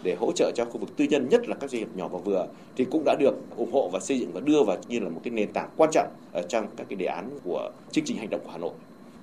để 0.03 0.15
hỗ 0.19 0.31
trợ 0.31 0.51
cho 0.55 0.65
khu 0.65 0.77
vực 0.77 0.97
tư 0.97 1.05
nhân 1.09 1.29
nhất 1.29 1.49
là 1.49 1.55
các 1.55 1.69
doanh 1.69 1.79
nghiệp 1.79 1.89
nhỏ 1.95 2.07
và 2.07 2.19
vừa 2.19 2.47
thì 2.75 2.85
cũng 2.85 3.03
đã 3.05 3.15
được 3.19 3.35
ủng 3.57 3.71
hộ 3.71 3.89
và 3.93 3.99
xây 3.99 4.19
dựng 4.19 4.29
và 4.33 4.39
đưa 4.39 4.63
vào 4.63 4.77
như 4.87 4.99
là 4.99 5.09
một 5.09 5.21
cái 5.23 5.31
nền 5.31 5.53
tảng 5.53 5.69
quan 5.77 5.89
trọng 5.93 6.07
ở 6.31 6.41
trong 6.41 6.67
các 6.77 6.87
cái 6.89 6.95
đề 6.95 7.05
án 7.05 7.29
của 7.43 7.71
chương 7.91 8.05
trình 8.05 8.17
hành 8.17 8.29
động 8.29 8.41
của 8.43 8.51
Hà 8.51 8.57
Nội. 8.57 8.73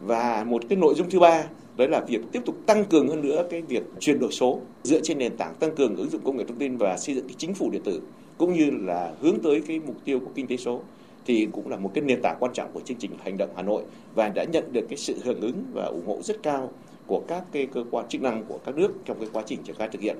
Và 0.01 0.45
một 0.49 0.63
cái 0.69 0.79
nội 0.79 0.95
dung 0.95 1.11
thứ 1.11 1.21
ba 1.21 1.45
đấy 1.77 1.89
là 1.89 2.01
việc 2.01 2.21
tiếp 2.33 2.43
tục 2.47 2.57
tăng 2.67 2.85
cường 2.85 3.09
hơn 3.09 3.23
nữa 3.23 3.47
cái 3.51 3.63
việc 3.63 3.83
chuyển 4.01 4.19
đổi 4.19 4.33
số 4.33 4.61
dựa 4.83 5.01
trên 5.01 5.19
nền 5.19 5.37
tảng 5.37 5.55
tăng 5.55 5.75
cường 5.75 5.97
ứng 5.97 6.11
dụng 6.11 6.21
công 6.25 6.37
nghệ 6.37 6.45
thông 6.49 6.59
tin 6.59 6.77
và 6.77 6.97
xây 6.97 7.15
dựng 7.15 7.27
cái 7.27 7.35
chính 7.39 7.55
phủ 7.55 7.71
điện 7.71 7.83
tử 7.85 8.01
cũng 8.39 8.53
như 8.53 8.71
là 8.71 9.13
hướng 9.21 9.41
tới 9.43 9.63
cái 9.67 9.81
mục 9.87 9.97
tiêu 10.05 10.21
của 10.21 10.31
kinh 10.35 10.47
tế 10.47 10.57
số 10.57 10.81
thì 11.27 11.49
cũng 11.53 11.69
là 11.69 11.77
một 11.77 11.91
cái 11.95 12.05
nền 12.05 12.23
tảng 12.23 12.37
quan 12.41 12.53
trọng 12.53 12.71
của 12.73 12.81
chương 12.81 12.97
trình 12.97 13.11
hành 13.25 13.37
động 13.39 13.51
Hà 13.57 13.63
Nội 13.63 13.83
và 14.15 14.29
đã 14.29 14.45
nhận 14.45 14.73
được 14.73 14.87
cái 14.89 14.97
sự 14.97 15.17
hưởng 15.25 15.41
ứng 15.41 15.65
và 15.73 15.85
ủng 15.85 16.07
hộ 16.07 16.19
rất 16.23 16.43
cao 16.43 16.71
của 17.07 17.23
các 17.29 17.45
cái 17.53 17.67
cơ 17.67 17.85
quan 17.91 18.09
chức 18.09 18.23
năng 18.23 18.45
của 18.45 18.59
các 18.65 18.77
nước 18.77 18.93
trong 19.05 19.19
cái 19.21 19.29
quá 19.33 19.43
trình 19.47 19.63
triển 19.63 19.77
khai 19.77 19.89
thực 19.93 20.01
hiện. 20.01 20.17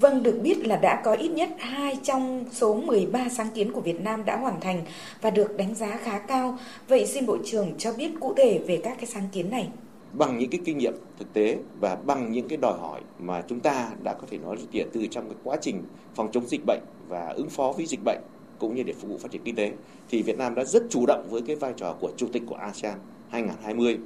Vâng, 0.00 0.22
được 0.22 0.38
biết 0.42 0.66
là 0.66 0.76
đã 0.76 1.02
có 1.04 1.12
ít 1.14 1.28
nhất 1.28 1.48
2 1.58 1.98
trong 2.02 2.44
số 2.52 2.74
13 2.74 3.28
sáng 3.28 3.48
kiến 3.54 3.72
của 3.72 3.80
Việt 3.80 4.00
Nam 4.00 4.24
đã 4.24 4.36
hoàn 4.36 4.60
thành 4.60 4.82
và 5.20 5.30
được 5.30 5.56
đánh 5.56 5.74
giá 5.74 5.96
khá 5.96 6.18
cao. 6.18 6.58
Vậy 6.88 7.06
xin 7.06 7.26
Bộ 7.26 7.38
trưởng 7.44 7.74
cho 7.78 7.92
biết 7.92 8.10
cụ 8.20 8.34
thể 8.36 8.60
về 8.66 8.80
các 8.82 8.96
cái 8.96 9.06
sáng 9.06 9.28
kiến 9.32 9.50
này. 9.50 9.68
Bằng 10.12 10.38
những 10.38 10.50
cái 10.50 10.60
kinh 10.64 10.78
nghiệm 10.78 10.94
thực 11.18 11.32
tế 11.32 11.58
và 11.80 11.94
bằng 11.94 12.32
những 12.32 12.48
cái 12.48 12.58
đòi 12.62 12.78
hỏi 12.78 13.00
mà 13.18 13.42
chúng 13.48 13.60
ta 13.60 13.90
đã 14.04 14.14
có 14.14 14.26
thể 14.30 14.38
nói 14.38 14.56
tiện 14.70 14.88
từ 14.92 15.06
trong 15.10 15.24
cái 15.24 15.38
quá 15.44 15.56
trình 15.60 15.82
phòng 16.14 16.28
chống 16.32 16.46
dịch 16.46 16.60
bệnh 16.66 16.82
và 17.08 17.28
ứng 17.36 17.48
phó 17.48 17.72
với 17.76 17.86
dịch 17.86 18.00
bệnh 18.04 18.20
cũng 18.58 18.74
như 18.74 18.82
để 18.82 18.92
phục 18.92 19.10
vụ 19.10 19.18
phát 19.18 19.30
triển 19.30 19.42
kinh 19.44 19.54
tế, 19.54 19.72
thì 20.08 20.22
Việt 20.22 20.38
Nam 20.38 20.54
đã 20.54 20.64
rất 20.64 20.82
chủ 20.90 21.06
động 21.06 21.26
với 21.30 21.42
cái 21.46 21.56
vai 21.56 21.72
trò 21.76 21.94
của 22.00 22.10
chủ 22.16 22.26
tịch 22.32 22.42
của 22.46 22.54
ASEAN 22.54 22.98
2020 23.30 23.98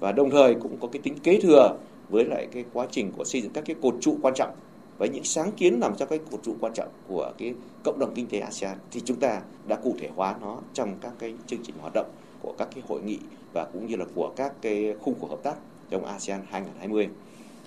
và 0.00 0.12
đồng 0.12 0.30
thời 0.30 0.54
cũng 0.54 0.76
có 0.80 0.88
cái 0.92 1.02
tính 1.02 1.14
kế 1.22 1.40
thừa 1.40 1.76
với 2.08 2.24
lại 2.24 2.48
cái 2.52 2.64
quá 2.72 2.86
trình 2.90 3.12
của 3.16 3.24
xây 3.24 3.42
dựng 3.42 3.52
các 3.52 3.64
cái 3.66 3.76
cột 3.82 3.94
trụ 4.00 4.18
quan 4.22 4.34
trọng 4.34 4.50
với 4.98 5.08
những 5.08 5.24
sáng 5.24 5.52
kiến 5.52 5.80
nằm 5.80 5.92
trong 5.96 6.08
cái 6.08 6.18
cột 6.30 6.42
trụ 6.42 6.54
quan 6.60 6.72
trọng 6.74 6.88
của 7.08 7.32
cái 7.38 7.54
cộng 7.84 7.98
đồng 7.98 8.14
kinh 8.14 8.26
tế 8.26 8.38
ASEAN 8.38 8.78
thì 8.90 9.00
chúng 9.04 9.20
ta 9.20 9.40
đã 9.68 9.76
cụ 9.76 9.94
thể 10.00 10.08
hóa 10.16 10.36
nó 10.40 10.58
trong 10.74 10.94
các 11.00 11.12
cái 11.18 11.34
chương 11.46 11.60
trình 11.62 11.74
hoạt 11.80 11.92
động 11.94 12.10
của 12.42 12.54
các 12.58 12.68
cái 12.74 12.84
hội 12.88 13.02
nghị 13.02 13.18
và 13.52 13.64
cũng 13.72 13.86
như 13.86 13.96
là 13.96 14.04
của 14.14 14.32
các 14.36 14.52
cái 14.60 14.94
khung 15.00 15.20
khổ 15.20 15.26
hợp 15.26 15.42
tác 15.42 15.54
trong 15.90 16.04
ASEAN 16.04 16.40
2020 16.50 17.08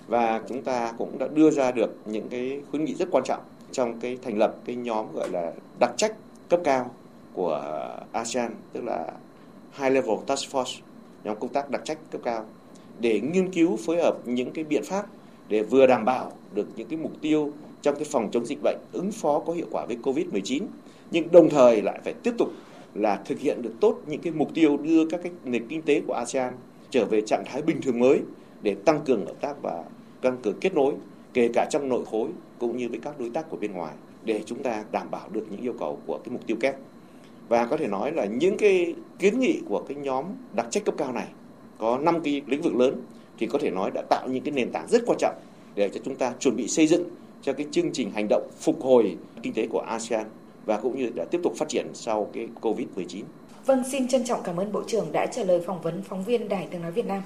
và 0.06 0.42
chúng 0.48 0.62
ta 0.62 0.92
cũng 0.98 1.18
đã 1.18 1.28
đưa 1.34 1.50
ra 1.50 1.72
được 1.72 1.90
những 2.04 2.28
cái 2.28 2.60
khuyến 2.70 2.84
nghị 2.84 2.94
rất 2.94 3.08
quan 3.10 3.24
trọng 3.24 3.40
trong 3.72 4.00
cái 4.00 4.18
thành 4.22 4.38
lập 4.38 4.56
cái 4.64 4.76
nhóm 4.76 5.06
gọi 5.14 5.28
là 5.28 5.52
đặc 5.80 5.90
trách 5.96 6.16
cấp 6.52 6.60
cao 6.64 6.90
của 7.32 7.62
ASEAN, 8.12 8.54
tức 8.72 8.84
là 8.84 9.12
High 9.72 9.92
Level 9.92 10.16
Task 10.26 10.54
Force, 10.54 10.80
nhóm 11.24 11.36
công 11.40 11.52
tác 11.52 11.70
đặc 11.70 11.80
trách 11.84 11.98
cấp 12.10 12.20
cao, 12.24 12.46
để 13.00 13.20
nghiên 13.20 13.52
cứu, 13.52 13.76
phối 13.76 14.02
hợp 14.02 14.16
những 14.24 14.52
cái 14.52 14.64
biện 14.64 14.82
pháp 14.84 15.06
để 15.48 15.62
vừa 15.62 15.86
đảm 15.86 16.04
bảo 16.04 16.32
được 16.54 16.68
những 16.76 16.88
cái 16.88 16.98
mục 16.98 17.12
tiêu 17.20 17.52
trong 17.82 17.94
cái 17.94 18.04
phòng 18.04 18.28
chống 18.32 18.46
dịch 18.46 18.58
bệnh 18.62 18.78
ứng 18.92 19.12
phó 19.12 19.38
có 19.38 19.52
hiệu 19.52 19.66
quả 19.70 19.86
với 19.86 19.96
Covid-19 20.02 20.62
nhưng 21.10 21.32
đồng 21.32 21.50
thời 21.50 21.82
lại 21.82 22.00
phải 22.04 22.14
tiếp 22.22 22.34
tục 22.38 22.48
là 22.94 23.22
thực 23.24 23.38
hiện 23.38 23.62
được 23.62 23.72
tốt 23.80 23.98
những 24.06 24.20
cái 24.20 24.32
mục 24.32 24.54
tiêu 24.54 24.76
đưa 24.76 25.06
các 25.06 25.20
cái 25.22 25.32
nền 25.44 25.68
kinh 25.68 25.82
tế 25.82 26.00
của 26.06 26.14
ASEAN 26.14 26.54
trở 26.90 27.04
về 27.04 27.20
trạng 27.20 27.44
thái 27.46 27.62
bình 27.62 27.80
thường 27.82 27.98
mới 27.98 28.20
để 28.62 28.76
tăng 28.84 29.00
cường 29.04 29.26
hợp 29.26 29.40
tác 29.40 29.62
và 29.62 29.84
tăng 30.20 30.36
cường 30.42 30.60
kết 30.60 30.74
nối, 30.74 30.92
kể 31.34 31.50
cả 31.54 31.66
trong 31.70 31.88
nội 31.88 32.04
khối 32.10 32.28
cũng 32.58 32.76
như 32.76 32.88
với 32.88 32.98
các 33.02 33.20
đối 33.20 33.30
tác 33.30 33.50
của 33.50 33.56
bên 33.56 33.72
ngoài 33.72 33.94
để 34.24 34.42
chúng 34.46 34.62
ta 34.62 34.84
đảm 34.92 35.10
bảo 35.10 35.28
được 35.32 35.46
những 35.50 35.60
yêu 35.60 35.74
cầu 35.78 35.98
của 36.06 36.18
cái 36.24 36.32
mục 36.32 36.46
tiêu 36.46 36.56
kép 36.60 36.76
và 37.48 37.66
có 37.66 37.76
thể 37.76 37.86
nói 37.86 38.12
là 38.12 38.24
những 38.24 38.56
cái 38.56 38.94
kiến 39.18 39.40
nghị 39.40 39.60
của 39.68 39.84
cái 39.88 39.96
nhóm 39.96 40.24
đặc 40.54 40.66
trách 40.70 40.84
cấp 40.84 40.94
cao 40.98 41.12
này 41.12 41.26
có 41.78 41.98
5 41.98 42.20
cái 42.24 42.42
lĩnh 42.46 42.62
vực 42.62 42.74
lớn 42.74 43.02
thì 43.38 43.46
có 43.46 43.58
thể 43.58 43.70
nói 43.70 43.90
đã 43.94 44.02
tạo 44.10 44.28
những 44.28 44.44
cái 44.44 44.52
nền 44.52 44.72
tảng 44.72 44.88
rất 44.88 45.02
quan 45.06 45.18
trọng 45.18 45.34
để 45.74 45.88
cho 45.88 46.00
chúng 46.04 46.16
ta 46.16 46.32
chuẩn 46.38 46.56
bị 46.56 46.68
xây 46.68 46.86
dựng 46.86 47.04
cho 47.42 47.52
cái 47.52 47.66
chương 47.70 47.92
trình 47.92 48.10
hành 48.10 48.26
động 48.30 48.48
phục 48.60 48.82
hồi 48.82 49.16
kinh 49.42 49.52
tế 49.52 49.66
của 49.66 49.80
ASEAN 49.80 50.26
và 50.64 50.76
cũng 50.76 50.98
như 50.98 51.10
đã 51.14 51.24
tiếp 51.24 51.40
tục 51.42 51.52
phát 51.56 51.68
triển 51.68 51.86
sau 51.94 52.30
cái 52.32 52.48
Covid-19. 52.60 53.22
Vâng, 53.66 53.82
xin 53.92 54.08
trân 54.08 54.24
trọng 54.24 54.40
cảm 54.44 54.56
ơn 54.56 54.72
Bộ 54.72 54.82
trưởng 54.86 55.12
đã 55.12 55.26
trả 55.26 55.44
lời 55.44 55.60
phỏng 55.66 55.82
vấn 55.82 56.02
phóng 56.02 56.24
viên 56.24 56.48
Đài 56.48 56.68
Tiếng 56.70 56.82
Nói 56.82 56.92
Việt 56.92 57.06
Nam. 57.06 57.22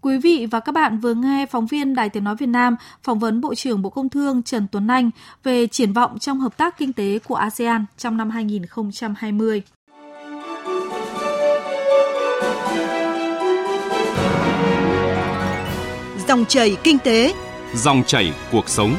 Quý 0.00 0.18
vị 0.18 0.46
và 0.50 0.60
các 0.60 0.72
bạn 0.72 0.98
vừa 0.98 1.14
nghe 1.14 1.46
phóng 1.46 1.66
viên 1.66 1.94
Đài 1.94 2.08
Tiếng 2.08 2.24
Nói 2.24 2.36
Việt 2.36 2.46
Nam 2.46 2.76
phỏng 3.02 3.18
vấn 3.18 3.40
Bộ 3.40 3.54
trưởng 3.54 3.82
Bộ 3.82 3.90
Công 3.90 4.08
Thương 4.08 4.42
Trần 4.42 4.66
Tuấn 4.72 4.88
Anh 4.88 5.10
về 5.42 5.66
triển 5.66 5.92
vọng 5.92 6.18
trong 6.18 6.40
hợp 6.40 6.56
tác 6.56 6.78
kinh 6.78 6.92
tế 6.92 7.18
của 7.18 7.34
ASEAN 7.34 7.84
trong 7.96 8.16
năm 8.16 8.30
2020. 8.30 9.62
Dòng 16.28 16.44
chảy 16.44 16.76
kinh 16.84 16.98
tế, 16.98 17.34
Dòng 17.74 18.02
chảy 18.06 18.32
cuộc 18.52 18.68
sống. 18.68 18.94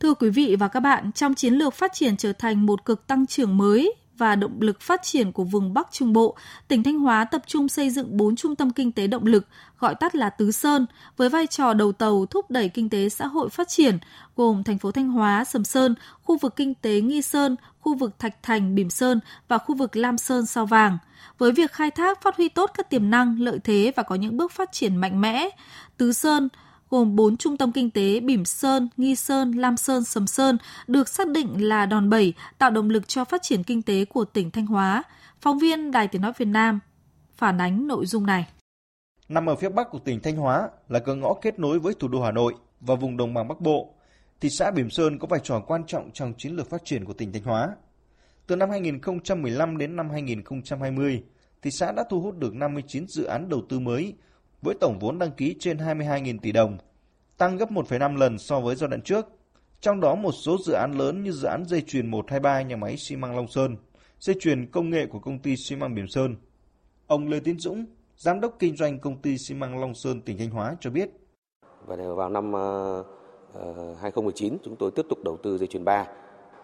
Thưa 0.00 0.14
quý 0.14 0.30
vị 0.30 0.56
và 0.58 0.68
các 0.68 0.80
bạn, 0.80 1.12
trong 1.12 1.34
chiến 1.34 1.54
lược 1.54 1.74
phát 1.74 1.92
triển 1.94 2.16
trở 2.16 2.32
thành 2.32 2.66
một 2.66 2.84
cực 2.84 3.06
tăng 3.06 3.26
trưởng 3.26 3.56
mới 3.56 3.94
và 4.22 4.34
động 4.34 4.60
lực 4.60 4.80
phát 4.80 5.02
triển 5.02 5.32
của 5.32 5.44
vùng 5.44 5.74
Bắc 5.74 5.88
Trung 5.92 6.12
Bộ, 6.12 6.36
tỉnh 6.68 6.82
Thanh 6.82 6.98
Hóa 6.98 7.24
tập 7.24 7.42
trung 7.46 7.68
xây 7.68 7.90
dựng 7.90 8.16
4 8.16 8.36
trung 8.36 8.56
tâm 8.56 8.70
kinh 8.70 8.92
tế 8.92 9.06
động 9.06 9.26
lực, 9.26 9.46
gọi 9.78 9.94
tắt 9.94 10.14
là 10.14 10.30
Tứ 10.30 10.52
Sơn, 10.52 10.86
với 11.16 11.28
vai 11.28 11.46
trò 11.46 11.74
đầu 11.74 11.92
tàu 11.92 12.26
thúc 12.26 12.50
đẩy 12.50 12.68
kinh 12.68 12.88
tế 12.88 13.08
xã 13.08 13.26
hội 13.26 13.48
phát 13.48 13.68
triển, 13.68 13.98
gồm 14.36 14.64
thành 14.64 14.78
phố 14.78 14.90
Thanh 14.90 15.08
Hóa, 15.08 15.44
Sầm 15.44 15.64
Sơn, 15.64 15.94
khu 16.22 16.36
vực 16.36 16.56
kinh 16.56 16.74
tế 16.74 17.00
Nghi 17.00 17.22
Sơn, 17.22 17.56
khu 17.80 17.94
vực 17.94 18.18
Thạch 18.18 18.42
Thành, 18.42 18.74
Bỉm 18.74 18.90
Sơn 18.90 19.20
và 19.48 19.58
khu 19.58 19.74
vực 19.74 19.96
Lam 19.96 20.18
Sơn, 20.18 20.46
Sao 20.46 20.66
Vàng. 20.66 20.98
Với 21.38 21.52
việc 21.52 21.72
khai 21.72 21.90
thác 21.90 22.22
phát 22.22 22.36
huy 22.36 22.48
tốt 22.48 22.70
các 22.74 22.90
tiềm 22.90 23.10
năng, 23.10 23.40
lợi 23.40 23.58
thế 23.64 23.92
và 23.96 24.02
có 24.02 24.14
những 24.14 24.36
bước 24.36 24.52
phát 24.52 24.72
triển 24.72 24.96
mạnh 24.96 25.20
mẽ, 25.20 25.48
Tứ 25.96 26.12
Sơn 26.12 26.48
gồm 26.92 27.16
4 27.16 27.36
trung 27.36 27.56
tâm 27.56 27.72
kinh 27.72 27.90
tế 27.90 28.20
Bỉm 28.20 28.44
Sơn, 28.44 28.88
Nghi 28.96 29.14
Sơn, 29.14 29.52
Lam 29.52 29.76
Sơn, 29.76 30.04
Sầm 30.04 30.26
Sơn 30.26 30.58
được 30.86 31.08
xác 31.08 31.28
định 31.28 31.68
là 31.68 31.86
đòn 31.86 32.10
bẩy 32.10 32.34
tạo 32.58 32.70
động 32.70 32.90
lực 32.90 33.08
cho 33.08 33.24
phát 33.24 33.42
triển 33.42 33.62
kinh 33.62 33.82
tế 33.82 34.04
của 34.04 34.24
tỉnh 34.24 34.50
Thanh 34.50 34.66
Hóa. 34.66 35.02
Phóng 35.40 35.58
viên 35.58 35.90
Đài 35.90 36.08
Tiếng 36.08 36.22
Nói 36.22 36.32
Việt 36.38 36.48
Nam 36.48 36.80
phản 37.36 37.58
ánh 37.58 37.86
nội 37.86 38.06
dung 38.06 38.26
này. 38.26 38.46
Nằm 39.28 39.46
ở 39.46 39.54
phía 39.54 39.68
bắc 39.68 39.90
của 39.90 39.98
tỉnh 39.98 40.20
Thanh 40.20 40.36
Hóa 40.36 40.68
là 40.88 40.98
cửa 40.98 41.14
ngõ 41.14 41.34
kết 41.42 41.58
nối 41.58 41.78
với 41.78 41.94
thủ 41.94 42.08
đô 42.08 42.22
Hà 42.22 42.30
Nội 42.32 42.54
và 42.80 42.94
vùng 42.94 43.16
đồng 43.16 43.34
bằng 43.34 43.48
Bắc 43.48 43.60
Bộ, 43.60 43.94
thị 44.40 44.50
xã 44.50 44.70
Bỉm 44.70 44.90
Sơn 44.90 45.18
có 45.18 45.26
vai 45.26 45.40
trò 45.42 45.60
quan 45.60 45.84
trọng 45.86 46.10
trong 46.12 46.34
chiến 46.38 46.56
lược 46.56 46.70
phát 46.70 46.84
triển 46.84 47.04
của 47.04 47.12
tỉnh 47.12 47.32
Thanh 47.32 47.42
Hóa. 47.42 47.68
Từ 48.46 48.56
năm 48.56 48.70
2015 48.70 49.78
đến 49.78 49.96
năm 49.96 50.10
2020, 50.10 51.22
thị 51.62 51.70
xã 51.70 51.92
đã 51.92 52.04
thu 52.10 52.20
hút 52.20 52.38
được 52.38 52.54
59 52.54 53.06
dự 53.08 53.24
án 53.24 53.48
đầu 53.48 53.62
tư 53.68 53.78
mới 53.78 54.14
với 54.62 54.74
tổng 54.74 54.98
vốn 54.98 55.18
đăng 55.18 55.30
ký 55.32 55.56
trên 55.58 55.76
22.000 55.76 56.38
tỷ 56.42 56.52
đồng, 56.52 56.78
tăng 57.38 57.56
gấp 57.56 57.70
1,5 57.70 58.16
lần 58.16 58.38
so 58.38 58.60
với 58.60 58.76
giai 58.76 58.88
đoạn 58.88 59.02
trước. 59.02 59.26
Trong 59.80 60.00
đó 60.00 60.14
một 60.14 60.32
số 60.32 60.56
dự 60.64 60.72
án 60.72 60.92
lớn 60.98 61.22
như 61.22 61.32
dự 61.32 61.48
án 61.48 61.64
dây 61.64 61.82
chuyền 61.86 62.10
123 62.10 62.62
nhà 62.62 62.76
máy 62.76 62.96
xi 62.96 63.16
măng 63.16 63.36
Long 63.36 63.48
Sơn, 63.48 63.76
dây 64.18 64.36
chuyền 64.40 64.70
công 64.70 64.90
nghệ 64.90 65.06
của 65.06 65.18
công 65.18 65.38
ty 65.38 65.56
xi 65.56 65.76
măng 65.76 65.94
Biển 65.94 66.06
Sơn. 66.08 66.36
Ông 67.06 67.28
Lê 67.28 67.40
Tiến 67.40 67.58
Dũng, 67.58 67.84
giám 68.16 68.40
đốc 68.40 68.56
kinh 68.58 68.76
doanh 68.76 68.98
công 68.98 69.22
ty 69.22 69.38
xi 69.38 69.54
măng 69.54 69.80
Long 69.80 69.94
Sơn 69.94 70.20
tỉnh 70.20 70.38
Thanh 70.38 70.50
Hóa 70.50 70.76
cho 70.80 70.90
biết. 70.90 71.10
Và 71.86 71.96
vào 71.96 72.28
năm 72.28 72.52
ờ, 72.52 73.04
ờ, 73.52 73.94
2019 74.00 74.56
chúng 74.64 74.76
tôi 74.76 74.90
tiếp 74.90 75.06
tục 75.08 75.18
đầu 75.24 75.36
tư 75.42 75.58
dây 75.58 75.66
chuyền 75.66 75.84
3 75.84 76.06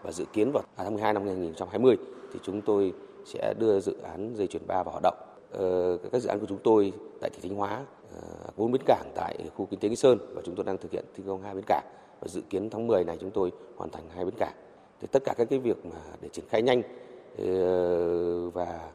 và 0.02 0.12
dự 0.12 0.25
kiến 0.33 0.52
vào 0.52 0.62
tháng 0.76 0.95
12 0.95 1.12
năm 1.12 1.26
2020 1.26 1.97
thì 2.33 2.40
chúng 2.43 2.62
tôi 2.62 2.93
sẽ 3.25 3.55
đưa 3.59 3.81
dự 3.81 3.97
án 4.02 4.35
dây 4.37 4.47
chuyền 4.47 4.67
3 4.67 4.83
vào 4.83 4.93
hoạt 4.93 5.02
động. 5.02 5.27
Ờ, 5.50 5.99
các 6.12 6.19
dự 6.19 6.28
án 6.28 6.40
của 6.40 6.47
chúng 6.47 6.59
tôi 6.64 6.93
tại 7.21 7.31
tỉnh 7.31 7.43
Thanh 7.43 7.59
Hóa, 7.59 7.87
ờ, 8.14 8.50
bốn 8.57 8.73
bến 8.73 8.83
cảng 8.87 9.12
tại 9.14 9.38
khu 9.57 9.67
kinh 9.67 9.81
tế 9.81 9.88
Nghi 9.88 9.97
Sơn 9.97 10.19
và 10.35 10.43
chúng 10.45 10.55
tôi 10.55 10.64
đang 10.64 10.78
thực 10.78 10.93
hiện 10.93 11.05
thi 11.14 11.23
công 11.26 11.43
hai 11.43 11.55
bến 11.55 11.64
cảng 11.67 11.85
và 12.21 12.28
dự 12.28 12.40
kiến 12.50 12.71
tháng 12.71 12.87
10 12.87 13.05
này 13.05 13.17
chúng 13.21 13.31
tôi 13.31 13.52
hoàn 13.76 13.90
thành 13.90 14.02
hai 14.14 14.25
bến 14.25 14.35
cảng. 14.38 14.55
Thì 15.00 15.09
tất 15.12 15.23
cả 15.25 15.35
các 15.37 15.50
cái 15.50 15.59
việc 15.59 15.87
mà 15.87 16.00
để 16.21 16.28
triển 16.28 16.45
khai 16.49 16.62
nhanh 16.62 16.83
ờ, 17.38 18.50
và 18.50 18.90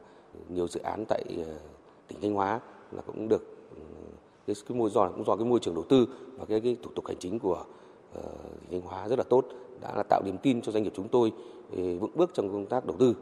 nhiều 0.49 0.67
dự 0.67 0.79
án 0.83 1.05
tại 1.09 1.23
tỉnh 2.07 2.21
Thanh 2.21 2.33
Hóa 2.33 2.59
là 2.91 3.01
cũng 3.01 3.29
được 3.29 3.41
ừ, 3.75 3.81
cái, 4.47 4.55
cái 4.67 4.77
môi 4.77 4.89
do 4.89 5.09
cũng 5.09 5.25
do 5.25 5.35
cái 5.35 5.45
môi 5.45 5.59
trường 5.59 5.75
đầu 5.75 5.83
tư 5.89 6.07
và 6.37 6.45
cái, 6.45 6.59
cái 6.59 6.77
thủ 6.83 6.91
tục 6.95 7.07
hành 7.07 7.17
chính 7.19 7.39
của 7.39 7.65
uh, 8.19 8.23
Thanh 8.71 8.81
Hóa 8.81 9.07
rất 9.07 9.19
là 9.19 9.23
tốt 9.29 9.45
đã 9.81 9.95
là 9.95 10.03
tạo 10.09 10.21
niềm 10.25 10.37
tin 10.37 10.61
cho 10.61 10.71
doanh 10.71 10.83
nghiệp 10.83 10.93
chúng 10.95 11.07
tôi 11.07 11.31
ừ, 11.71 11.97
vững 11.97 12.11
bước 12.15 12.31
trong 12.33 12.51
công 12.51 12.65
tác 12.65 12.85
đầu 12.85 12.97
tư. 12.99 13.15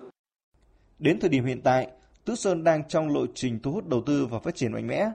Đến 1.00 1.19
thời 1.19 1.29
điểm 1.29 1.45
hiện 1.45 1.61
tại, 1.63 1.88
Tứ 2.25 2.35
Sơn 2.35 2.63
đang 2.63 2.87
trong 2.87 3.13
lộ 3.13 3.25
trình 3.35 3.59
thu 3.59 3.71
hút 3.71 3.87
đầu 3.87 4.03
tư 4.05 4.25
và 4.25 4.39
phát 4.39 4.55
triển 4.55 4.71
mạnh 4.71 4.87
mẽ. 4.87 5.09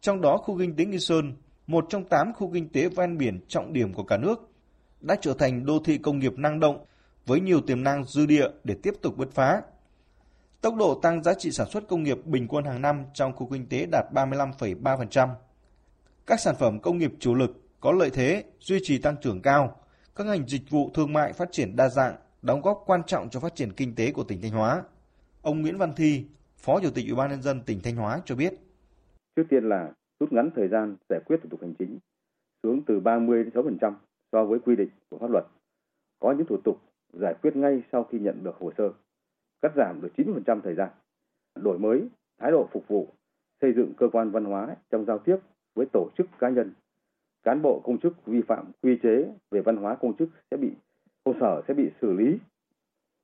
Trong 0.00 0.20
đó 0.20 0.36
khu 0.36 0.58
kinh 0.58 0.76
tế 0.76 0.84
Nghi 0.84 0.98
Sơn, 0.98 1.32
một 1.66 1.86
trong 1.88 2.04
8 2.04 2.32
khu 2.32 2.50
kinh 2.52 2.68
tế 2.68 2.88
ven 2.88 3.18
biển 3.18 3.40
trọng 3.48 3.72
điểm 3.72 3.94
của 3.94 4.02
cả 4.02 4.16
nước, 4.16 4.50
đã 5.00 5.16
trở 5.20 5.34
thành 5.34 5.66
đô 5.66 5.78
thị 5.84 5.98
công 5.98 6.18
nghiệp 6.18 6.32
năng 6.38 6.60
động 6.60 6.84
với 7.26 7.40
nhiều 7.40 7.60
tiềm 7.60 7.82
năng 7.82 8.04
dư 8.04 8.26
địa 8.26 8.48
để 8.64 8.74
tiếp 8.82 8.94
tục 9.02 9.16
bứt 9.16 9.32
phá. 9.32 9.62
Tốc 10.60 10.74
độ 10.76 11.00
tăng 11.02 11.22
giá 11.22 11.34
trị 11.34 11.50
sản 11.50 11.70
xuất 11.70 11.88
công 11.88 12.02
nghiệp 12.02 12.18
bình 12.24 12.48
quân 12.48 12.64
hàng 12.64 12.82
năm 12.82 13.04
trong 13.14 13.32
khu 13.32 13.48
kinh 13.52 13.66
tế 13.68 13.86
đạt 13.92 14.04
35,3%. 14.12 15.28
Các 16.26 16.40
sản 16.40 16.54
phẩm 16.58 16.80
công 16.80 16.98
nghiệp 16.98 17.12
chủ 17.20 17.34
lực 17.34 17.50
có 17.80 17.92
lợi 17.92 18.10
thế 18.10 18.44
duy 18.60 18.80
trì 18.82 18.98
tăng 18.98 19.16
trưởng 19.22 19.42
cao, 19.42 19.76
các 20.16 20.26
ngành 20.26 20.48
dịch 20.48 20.70
vụ 20.70 20.90
thương 20.94 21.12
mại 21.12 21.32
phát 21.32 21.48
triển 21.52 21.76
đa 21.76 21.88
dạng, 21.88 22.16
đóng 22.42 22.60
góp 22.60 22.82
quan 22.86 23.02
trọng 23.06 23.30
cho 23.30 23.40
phát 23.40 23.54
triển 23.54 23.72
kinh 23.72 23.94
tế 23.94 24.12
của 24.12 24.24
tỉnh 24.24 24.42
Thanh 24.42 24.50
Hóa. 24.50 24.82
Ông 25.42 25.62
Nguyễn 25.62 25.78
Văn 25.78 25.92
Thi, 25.96 26.24
Phó 26.64 26.80
Chủ 26.80 26.88
tịch 26.94 27.04
Ủy 27.08 27.14
ban 27.16 27.30
nhân 27.30 27.42
dân 27.42 27.60
tỉnh 27.66 27.80
Thanh 27.84 27.96
Hóa 27.96 28.20
cho 28.24 28.36
biết. 28.36 28.52
Trước 29.36 29.42
tiên 29.48 29.68
là 29.68 29.92
rút 30.20 30.32
ngắn 30.32 30.50
thời 30.54 30.68
gian 30.68 30.96
giải 31.08 31.20
quyết 31.26 31.36
thủ 31.42 31.48
tục 31.50 31.60
hành 31.62 31.74
chính 31.78 31.98
xuống 32.62 32.82
từ 32.86 33.00
30 33.00 33.44
đến 33.44 33.52
6% 33.54 33.94
so 34.32 34.44
với 34.44 34.58
quy 34.58 34.76
định 34.76 34.88
của 35.10 35.18
pháp 35.18 35.30
luật. 35.30 35.44
Có 36.18 36.32
những 36.32 36.46
thủ 36.46 36.56
tục 36.64 36.80
giải 37.12 37.34
quyết 37.42 37.56
ngay 37.56 37.82
sau 37.92 38.04
khi 38.04 38.18
nhận 38.18 38.44
được 38.44 38.56
hồ 38.60 38.72
sơ, 38.78 38.92
cắt 39.62 39.72
giảm 39.76 40.00
được 40.02 40.08
90% 40.16 40.60
thời 40.60 40.74
gian. 40.74 40.90
Đổi 41.54 41.78
mới 41.78 42.08
thái 42.38 42.50
độ 42.50 42.68
phục 42.72 42.88
vụ, 42.88 43.08
xây 43.60 43.72
dựng 43.76 43.92
cơ 43.96 44.08
quan 44.12 44.30
văn 44.30 44.44
hóa 44.44 44.76
trong 44.90 45.04
giao 45.04 45.18
tiếp 45.18 45.36
với 45.74 45.86
tổ 45.92 46.08
chức 46.18 46.26
cá 46.38 46.48
nhân. 46.48 46.72
Cán 47.42 47.62
bộ 47.62 47.80
công 47.84 47.98
chức 47.98 48.26
vi 48.26 48.42
phạm 48.48 48.70
quy 48.82 48.98
chế 49.02 49.32
về 49.50 49.60
văn 49.60 49.76
hóa 49.76 49.96
công 50.00 50.16
chức 50.16 50.28
sẽ 50.50 50.56
bị 50.56 50.70
cơ 51.24 51.32
sở 51.40 51.62
sẽ 51.68 51.74
bị 51.74 51.90
xử 52.00 52.12
lý. 52.12 52.38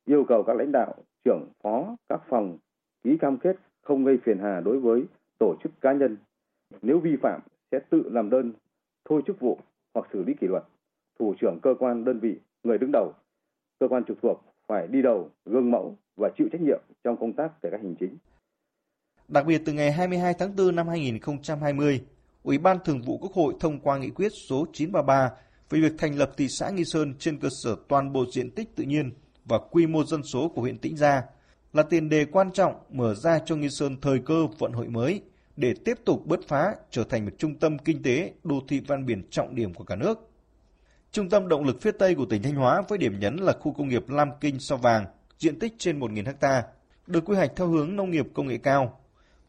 Yêu 0.04 0.25
cầu 0.28 0.42
các 0.42 0.56
lãnh 0.56 0.73
đạo, 0.73 0.94
trưởng, 1.25 1.49
phó, 1.62 1.97
các 2.09 2.23
phòng 2.28 2.59
ký 3.04 3.16
cam 3.21 3.38
kết 3.38 3.57
không 3.83 4.04
gây 4.04 4.19
phiền 4.25 4.38
hà 4.38 4.61
đối 4.61 4.78
với 4.80 5.04
tổ 5.38 5.54
chức 5.62 5.73
cá 5.80 5.92
nhân. 5.92 6.16
Nếu 6.83 6.99
vi 6.99 7.16
phạm 7.23 7.40
sẽ 7.73 7.78
tự 7.90 8.02
làm 8.12 8.30
đơn 8.30 8.52
thôi 9.09 9.23
chức 9.26 9.40
vụ 9.40 9.59
hoặc 9.95 10.07
xử 10.12 10.23
lý 10.23 10.35
kỷ 10.40 10.47
luật. 10.47 10.62
Thủ 11.19 11.35
trưởng 11.40 11.59
cơ 11.62 11.75
quan 11.78 12.04
đơn 12.04 12.21
vị, 12.21 12.37
người 12.62 12.78
đứng 12.78 12.90
đầu, 12.92 13.12
cơ 13.80 13.88
quan 13.88 14.04
trực 14.04 14.19
thuộc 14.23 14.42
phải 14.66 14.87
đi 14.87 15.02
đầu, 15.02 15.30
gương 15.45 15.71
mẫu 15.71 15.97
và 16.16 16.30
chịu 16.38 16.49
trách 16.52 16.61
nhiệm 16.61 16.80
trong 17.04 17.16
công 17.16 17.33
tác 17.33 17.62
cải 17.62 17.73
cách 17.73 17.80
hành 17.83 17.95
chính. 18.00 18.16
Đặc 19.28 19.47
biệt 19.47 19.62
từ 19.64 19.73
ngày 19.73 19.92
22 19.92 20.35
tháng 20.38 20.57
4 20.57 20.76
năm 20.76 20.88
2020, 20.88 22.00
Ủy 22.42 22.59
ban 22.59 22.76
Thường 22.85 23.02
vụ 23.07 23.19
Quốc 23.19 23.33
hội 23.33 23.54
thông 23.61 23.80
qua 23.80 23.99
nghị 23.99 24.11
quyết 24.11 24.28
số 24.49 24.66
933 24.73 25.30
về 25.71 25.80
việc 25.80 25.92
thành 25.99 26.19
lập 26.19 26.30
thị 26.37 26.47
xã 26.49 26.71
Nghi 26.71 26.85
Sơn 26.85 27.14
trên 27.19 27.38
cơ 27.38 27.49
sở 27.64 27.76
toàn 27.88 28.12
bộ 28.12 28.25
diện 28.35 28.50
tích 28.50 28.76
tự 28.76 28.85
nhiên 28.85 29.12
và 29.45 29.59
quy 29.71 29.87
mô 29.87 30.04
dân 30.04 30.23
số 30.23 30.49
của 30.49 30.62
huyện 30.62 30.78
Tĩnh 30.78 30.97
Gia 30.97 31.23
là 31.72 31.82
tiền 31.82 32.08
đề 32.08 32.24
quan 32.24 32.50
trọng 32.52 32.74
mở 32.90 33.14
ra 33.14 33.38
cho 33.38 33.56
Nghi 33.56 33.68
Sơn 33.68 33.96
thời 34.02 34.18
cơ 34.18 34.46
vận 34.58 34.72
hội 34.72 34.88
mới 34.88 35.22
để 35.56 35.74
tiếp 35.84 35.98
tục 36.04 36.26
bứt 36.26 36.48
phá 36.48 36.74
trở 36.90 37.04
thành 37.04 37.24
một 37.24 37.30
trung 37.38 37.54
tâm 37.54 37.78
kinh 37.78 38.02
tế 38.02 38.32
đô 38.44 38.60
thị 38.68 38.80
ven 38.80 39.06
biển 39.06 39.22
trọng 39.30 39.54
điểm 39.54 39.74
của 39.74 39.84
cả 39.84 39.96
nước. 39.96 40.30
Trung 41.12 41.28
tâm 41.28 41.48
động 41.48 41.64
lực 41.64 41.82
phía 41.82 41.92
Tây 41.92 42.14
của 42.14 42.26
tỉnh 42.26 42.42
Thanh 42.42 42.54
Hóa 42.54 42.82
với 42.88 42.98
điểm 42.98 43.20
nhấn 43.20 43.36
là 43.36 43.52
khu 43.52 43.72
công 43.72 43.88
nghiệp 43.88 44.08
Lam 44.08 44.30
Kinh 44.40 44.60
Sao 44.60 44.78
Vàng, 44.78 45.06
diện 45.38 45.58
tích 45.58 45.74
trên 45.78 46.00
1.000 46.00 46.34
ha, 46.40 46.62
được 47.06 47.24
quy 47.24 47.36
hoạch 47.36 47.52
theo 47.56 47.66
hướng 47.66 47.96
nông 47.96 48.10
nghiệp 48.10 48.26
công 48.34 48.46
nghệ 48.46 48.58
cao, 48.58 49.00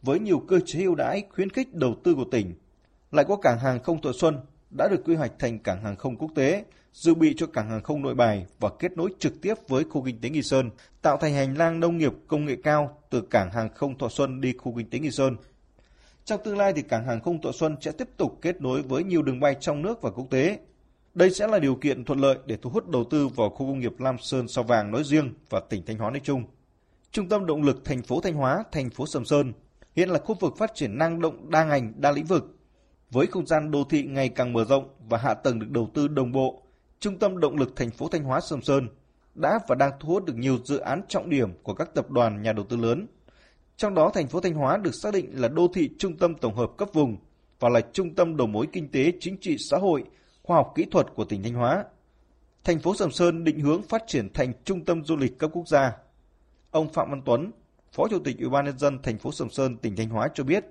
với 0.02 0.20
nhiều 0.20 0.40
cơ 0.48 0.60
chế 0.66 0.84
ưu 0.84 0.96
đãi 0.96 1.24
khuyến 1.30 1.50
khích 1.50 1.74
đầu 1.74 1.96
tư 2.04 2.16
của 2.16 2.26
tỉnh. 2.32 2.54
Lại 3.12 3.26
có 3.28 3.36
cảng 3.36 3.60
hàng 3.60 3.80
không 3.80 4.02
Thọ 4.02 4.12
Xuân 4.12 4.40
đã 4.78 4.88
được 4.88 5.02
quy 5.06 5.16
hoạch 5.16 5.32
thành 5.40 5.60
cảng 5.60 5.84
hàng 5.84 5.96
không 5.96 6.16
quốc 6.16 6.32
tế, 6.36 6.64
dự 6.94 7.14
bị 7.14 7.34
cho 7.38 7.48
cảng 7.48 7.70
hàng 7.70 7.82
không 7.82 8.02
nội 8.02 8.16
bài 8.16 8.46
và 8.60 8.70
kết 8.80 8.98
nối 8.98 9.10
trực 9.20 9.42
tiếp 9.42 9.54
với 9.68 9.84
khu 9.84 10.04
kinh 10.06 10.22
tế 10.22 10.30
Nghi 10.30 10.42
Sơn, 10.42 10.70
tạo 11.02 11.18
thành 11.18 11.34
hành 11.34 11.58
lang 11.58 11.80
nông 11.80 11.98
nghiệp 11.98 12.14
công 12.28 12.46
nghệ 12.46 12.56
cao 12.64 12.98
từ 13.10 13.22
cảng 13.22 13.52
hàng 13.52 13.70
không 13.76 13.98
Thọ 13.98 14.10
Xuân 14.10 14.42
đi 14.42 14.54
khu 14.58 14.74
kinh 14.78 14.90
tế 14.90 15.00
Nghi 15.00 15.12
Sơn. 15.12 15.36
Trong 16.26 16.42
tương 16.44 16.58
lai 16.58 16.74
thì 16.76 16.82
cảng 16.82 17.06
hàng 17.06 17.22
không 17.22 17.42
Thọ 17.42 17.52
Xuân 17.52 17.76
sẽ 17.82 17.92
tiếp 17.92 18.10
tục 18.18 18.40
kết 18.42 18.62
nối 18.62 18.82
với 18.82 19.04
nhiều 19.04 19.22
đường 19.22 19.40
bay 19.40 19.56
trong 19.60 19.82
nước 19.82 20.02
và 20.02 20.12
quốc 20.12 20.28
tế. 20.30 20.60
Đây 21.14 21.32
sẽ 21.32 21.48
là 21.48 21.60
điều 21.60 21.76
kiện 21.76 22.06
thuận 22.06 22.20
lợi 22.20 22.38
để 22.46 22.58
thu 22.62 22.70
hút 22.70 22.90
đầu 22.90 23.04
tư 23.04 23.28
vào 23.28 23.50
khu 23.50 23.58
công 23.58 23.80
nghiệp 23.80 24.00
Lam 24.00 24.18
Sơn 24.20 24.48
Sao 24.48 24.64
Vàng 24.64 24.92
nói 24.92 25.04
riêng 25.04 25.34
và 25.50 25.60
tỉnh 25.60 25.86
Thanh 25.86 25.98
Hóa 25.98 26.10
nói 26.10 26.22
chung. 26.24 26.44
Trung 27.12 27.30
tâm 27.30 27.46
động 27.46 27.64
lực 27.64 27.86
thành 27.86 28.02
phố 28.02 28.22
Thanh 28.22 28.34
Hóa, 28.34 28.64
thành 28.72 28.90
phố 28.90 29.06
Sầm 29.06 29.26
Sơn 29.26 29.54
hiện 29.96 30.10
là 30.10 30.20
khu 30.20 30.36
vực 30.40 30.58
phát 30.58 30.72
triển 30.76 30.98
năng 30.98 31.22
động 31.22 31.52
đa 31.52 31.64
ngành, 31.64 31.94
đa 31.98 32.12
lĩnh 32.12 32.26
vực. 32.26 32.58
Với 33.12 33.28
không 33.28 33.48
gian 33.48 33.72
đô 33.72 33.84
thị 33.84 34.04
ngày 34.04 34.30
càng 34.30 34.54
mở 34.54 34.66
rộng 34.66 34.90
và 35.10 35.18
hạ 35.18 35.34
tầng 35.34 35.60
được 35.60 35.70
đầu 35.70 35.90
tư 35.94 36.08
đồng 36.08 36.32
bộ, 36.32 36.61
Trung 37.02 37.20
tâm 37.20 37.40
động 37.40 37.58
lực 37.58 37.76
thành 37.76 37.92
phố 37.92 38.08
Thanh 38.08 38.24
Hóa 38.24 38.40
Sầm 38.42 38.62
Sơn 38.62 38.88
đã 39.36 39.60
và 39.68 39.76
đang 39.76 39.92
thu 40.00 40.10
hút 40.10 40.26
được 40.26 40.38
nhiều 40.38 40.58
dự 40.64 40.78
án 40.78 41.02
trọng 41.08 41.30
điểm 41.30 41.50
của 41.64 41.74
các 41.74 41.94
tập 41.96 42.12
đoàn 42.12 42.42
nhà 42.42 42.54
đầu 42.54 42.66
tư 42.66 42.78
lớn. 42.78 43.08
Trong 43.78 43.96
đó 43.96 44.12
thành 44.14 44.28
phố 44.28 44.40
Thanh 44.40 44.54
Hóa 44.54 44.78
được 44.78 44.96
xác 44.96 45.14
định 45.14 45.42
là 45.42 45.48
đô 45.48 45.68
thị 45.74 45.90
trung 46.00 46.18
tâm 46.18 46.36
tổng 46.36 46.56
hợp 46.56 46.72
cấp 46.78 46.90
vùng 46.94 47.18
và 47.60 47.70
là 47.70 47.82
trung 47.94 48.16
tâm 48.16 48.38
đầu 48.38 48.48
mối 48.48 48.68
kinh 48.72 48.92
tế, 48.92 49.12
chính 49.20 49.38
trị, 49.38 49.58
xã 49.60 49.78
hội, 49.78 50.04
khoa 50.44 50.58
học 50.58 50.74
kỹ 50.76 50.86
thuật 50.92 51.08
của 51.16 51.26
tỉnh 51.26 51.44
Thanh 51.44 51.54
Hóa. 51.54 51.86
Thành 52.64 52.80
phố 52.80 52.96
Sầm 52.96 53.12
Sơn 53.12 53.44
định 53.44 53.60
hướng 53.60 53.82
phát 53.82 54.04
triển 54.08 54.34
thành 54.34 54.54
trung 54.64 54.86
tâm 54.86 55.06
du 55.06 55.18
lịch 55.18 55.40
cấp 55.40 55.50
quốc 55.54 55.68
gia. 55.68 55.94
Ông 56.72 56.94
Phạm 56.94 57.10
Văn 57.10 57.22
Tuấn, 57.26 57.52
Phó 57.92 58.08
Chủ 58.10 58.20
tịch 58.20 58.40
Ủy 58.40 58.50
ban 58.50 58.66
nhân 58.66 58.78
dân 58.78 59.00
thành 59.04 59.18
phố 59.18 59.32
Sầm 59.32 59.50
Sơn, 59.50 59.78
tỉnh 59.78 59.96
Thanh 59.96 60.10
Hóa 60.10 60.28
cho 60.34 60.44
biết, 60.44 60.66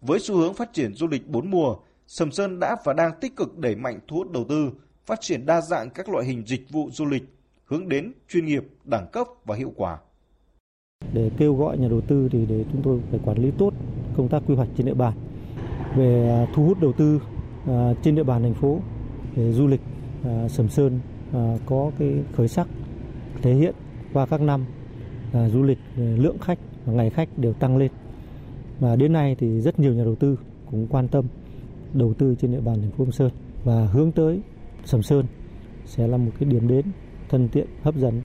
với 0.00 0.20
xu 0.20 0.36
hướng 0.36 0.54
phát 0.54 0.72
triển 0.72 0.94
du 0.94 1.06
lịch 1.06 1.26
bốn 1.26 1.50
mùa, 1.50 1.76
Sầm 2.06 2.32
Sơn 2.32 2.60
đã 2.60 2.76
và 2.84 2.92
đang 2.92 3.12
tích 3.20 3.36
cực 3.36 3.58
đẩy 3.58 3.76
mạnh 3.76 4.00
thu 4.08 4.16
hút 4.16 4.30
đầu 4.30 4.44
tư, 4.48 4.70
phát 5.08 5.20
triển 5.20 5.46
đa 5.46 5.60
dạng 5.60 5.90
các 5.90 6.08
loại 6.08 6.26
hình 6.26 6.42
dịch 6.46 6.70
vụ 6.70 6.90
du 6.92 7.06
lịch 7.06 7.22
hướng 7.64 7.88
đến 7.88 8.12
chuyên 8.28 8.46
nghiệp, 8.46 8.64
đẳng 8.84 9.06
cấp 9.12 9.26
và 9.44 9.56
hiệu 9.56 9.72
quả. 9.76 9.98
Để 11.12 11.30
kêu 11.38 11.54
gọi 11.54 11.78
nhà 11.78 11.88
đầu 11.88 12.00
tư 12.00 12.28
thì 12.32 12.46
để 12.46 12.64
chúng 12.72 12.82
tôi 12.82 13.00
phải 13.10 13.20
quản 13.24 13.38
lý 13.38 13.50
tốt 13.58 13.74
công 14.16 14.28
tác 14.28 14.42
quy 14.46 14.54
hoạch 14.54 14.68
trên 14.76 14.86
địa 14.86 14.94
bàn 14.94 15.12
về 15.96 16.46
thu 16.54 16.64
hút 16.64 16.80
đầu 16.80 16.92
tư 16.92 17.20
à, 17.66 17.94
trên 18.02 18.14
địa 18.14 18.22
bàn 18.22 18.42
thành 18.42 18.54
phố 18.54 18.80
để 19.36 19.52
du 19.52 19.66
lịch 19.66 19.80
à, 20.24 20.48
Sầm 20.48 20.68
Sơn 20.68 21.00
à, 21.32 21.56
có 21.66 21.90
cái 21.98 22.14
khởi 22.36 22.48
sắc 22.48 22.68
thể 23.42 23.54
hiện 23.54 23.74
qua 24.12 24.26
các 24.26 24.40
năm 24.40 24.64
du 25.32 25.62
lịch 25.62 25.78
lượng 25.96 26.38
khách 26.38 26.58
và 26.84 26.92
ngày 26.92 27.10
khách 27.10 27.28
đều 27.38 27.52
tăng 27.52 27.76
lên 27.76 27.90
và 28.80 28.96
đến 28.96 29.12
nay 29.12 29.36
thì 29.38 29.60
rất 29.60 29.80
nhiều 29.80 29.94
nhà 29.94 30.04
đầu 30.04 30.14
tư 30.14 30.38
cũng 30.70 30.86
quan 30.90 31.08
tâm 31.08 31.24
đầu 31.94 32.14
tư 32.14 32.34
trên 32.40 32.52
địa 32.52 32.60
bàn 32.60 32.80
thành 32.80 32.90
phố 32.90 33.04
Sầm 33.04 33.12
Sơn 33.12 33.30
và 33.64 33.86
hướng 33.86 34.12
tới 34.12 34.40
Sầm 34.84 35.02
Sơn 35.02 35.26
sẽ 35.86 36.06
là 36.06 36.16
một 36.16 36.30
cái 36.40 36.48
điểm 36.48 36.68
đến 36.68 36.92
thân 37.28 37.48
thiện 37.52 37.66
hấp 37.82 37.96
dẫn. 37.96 38.22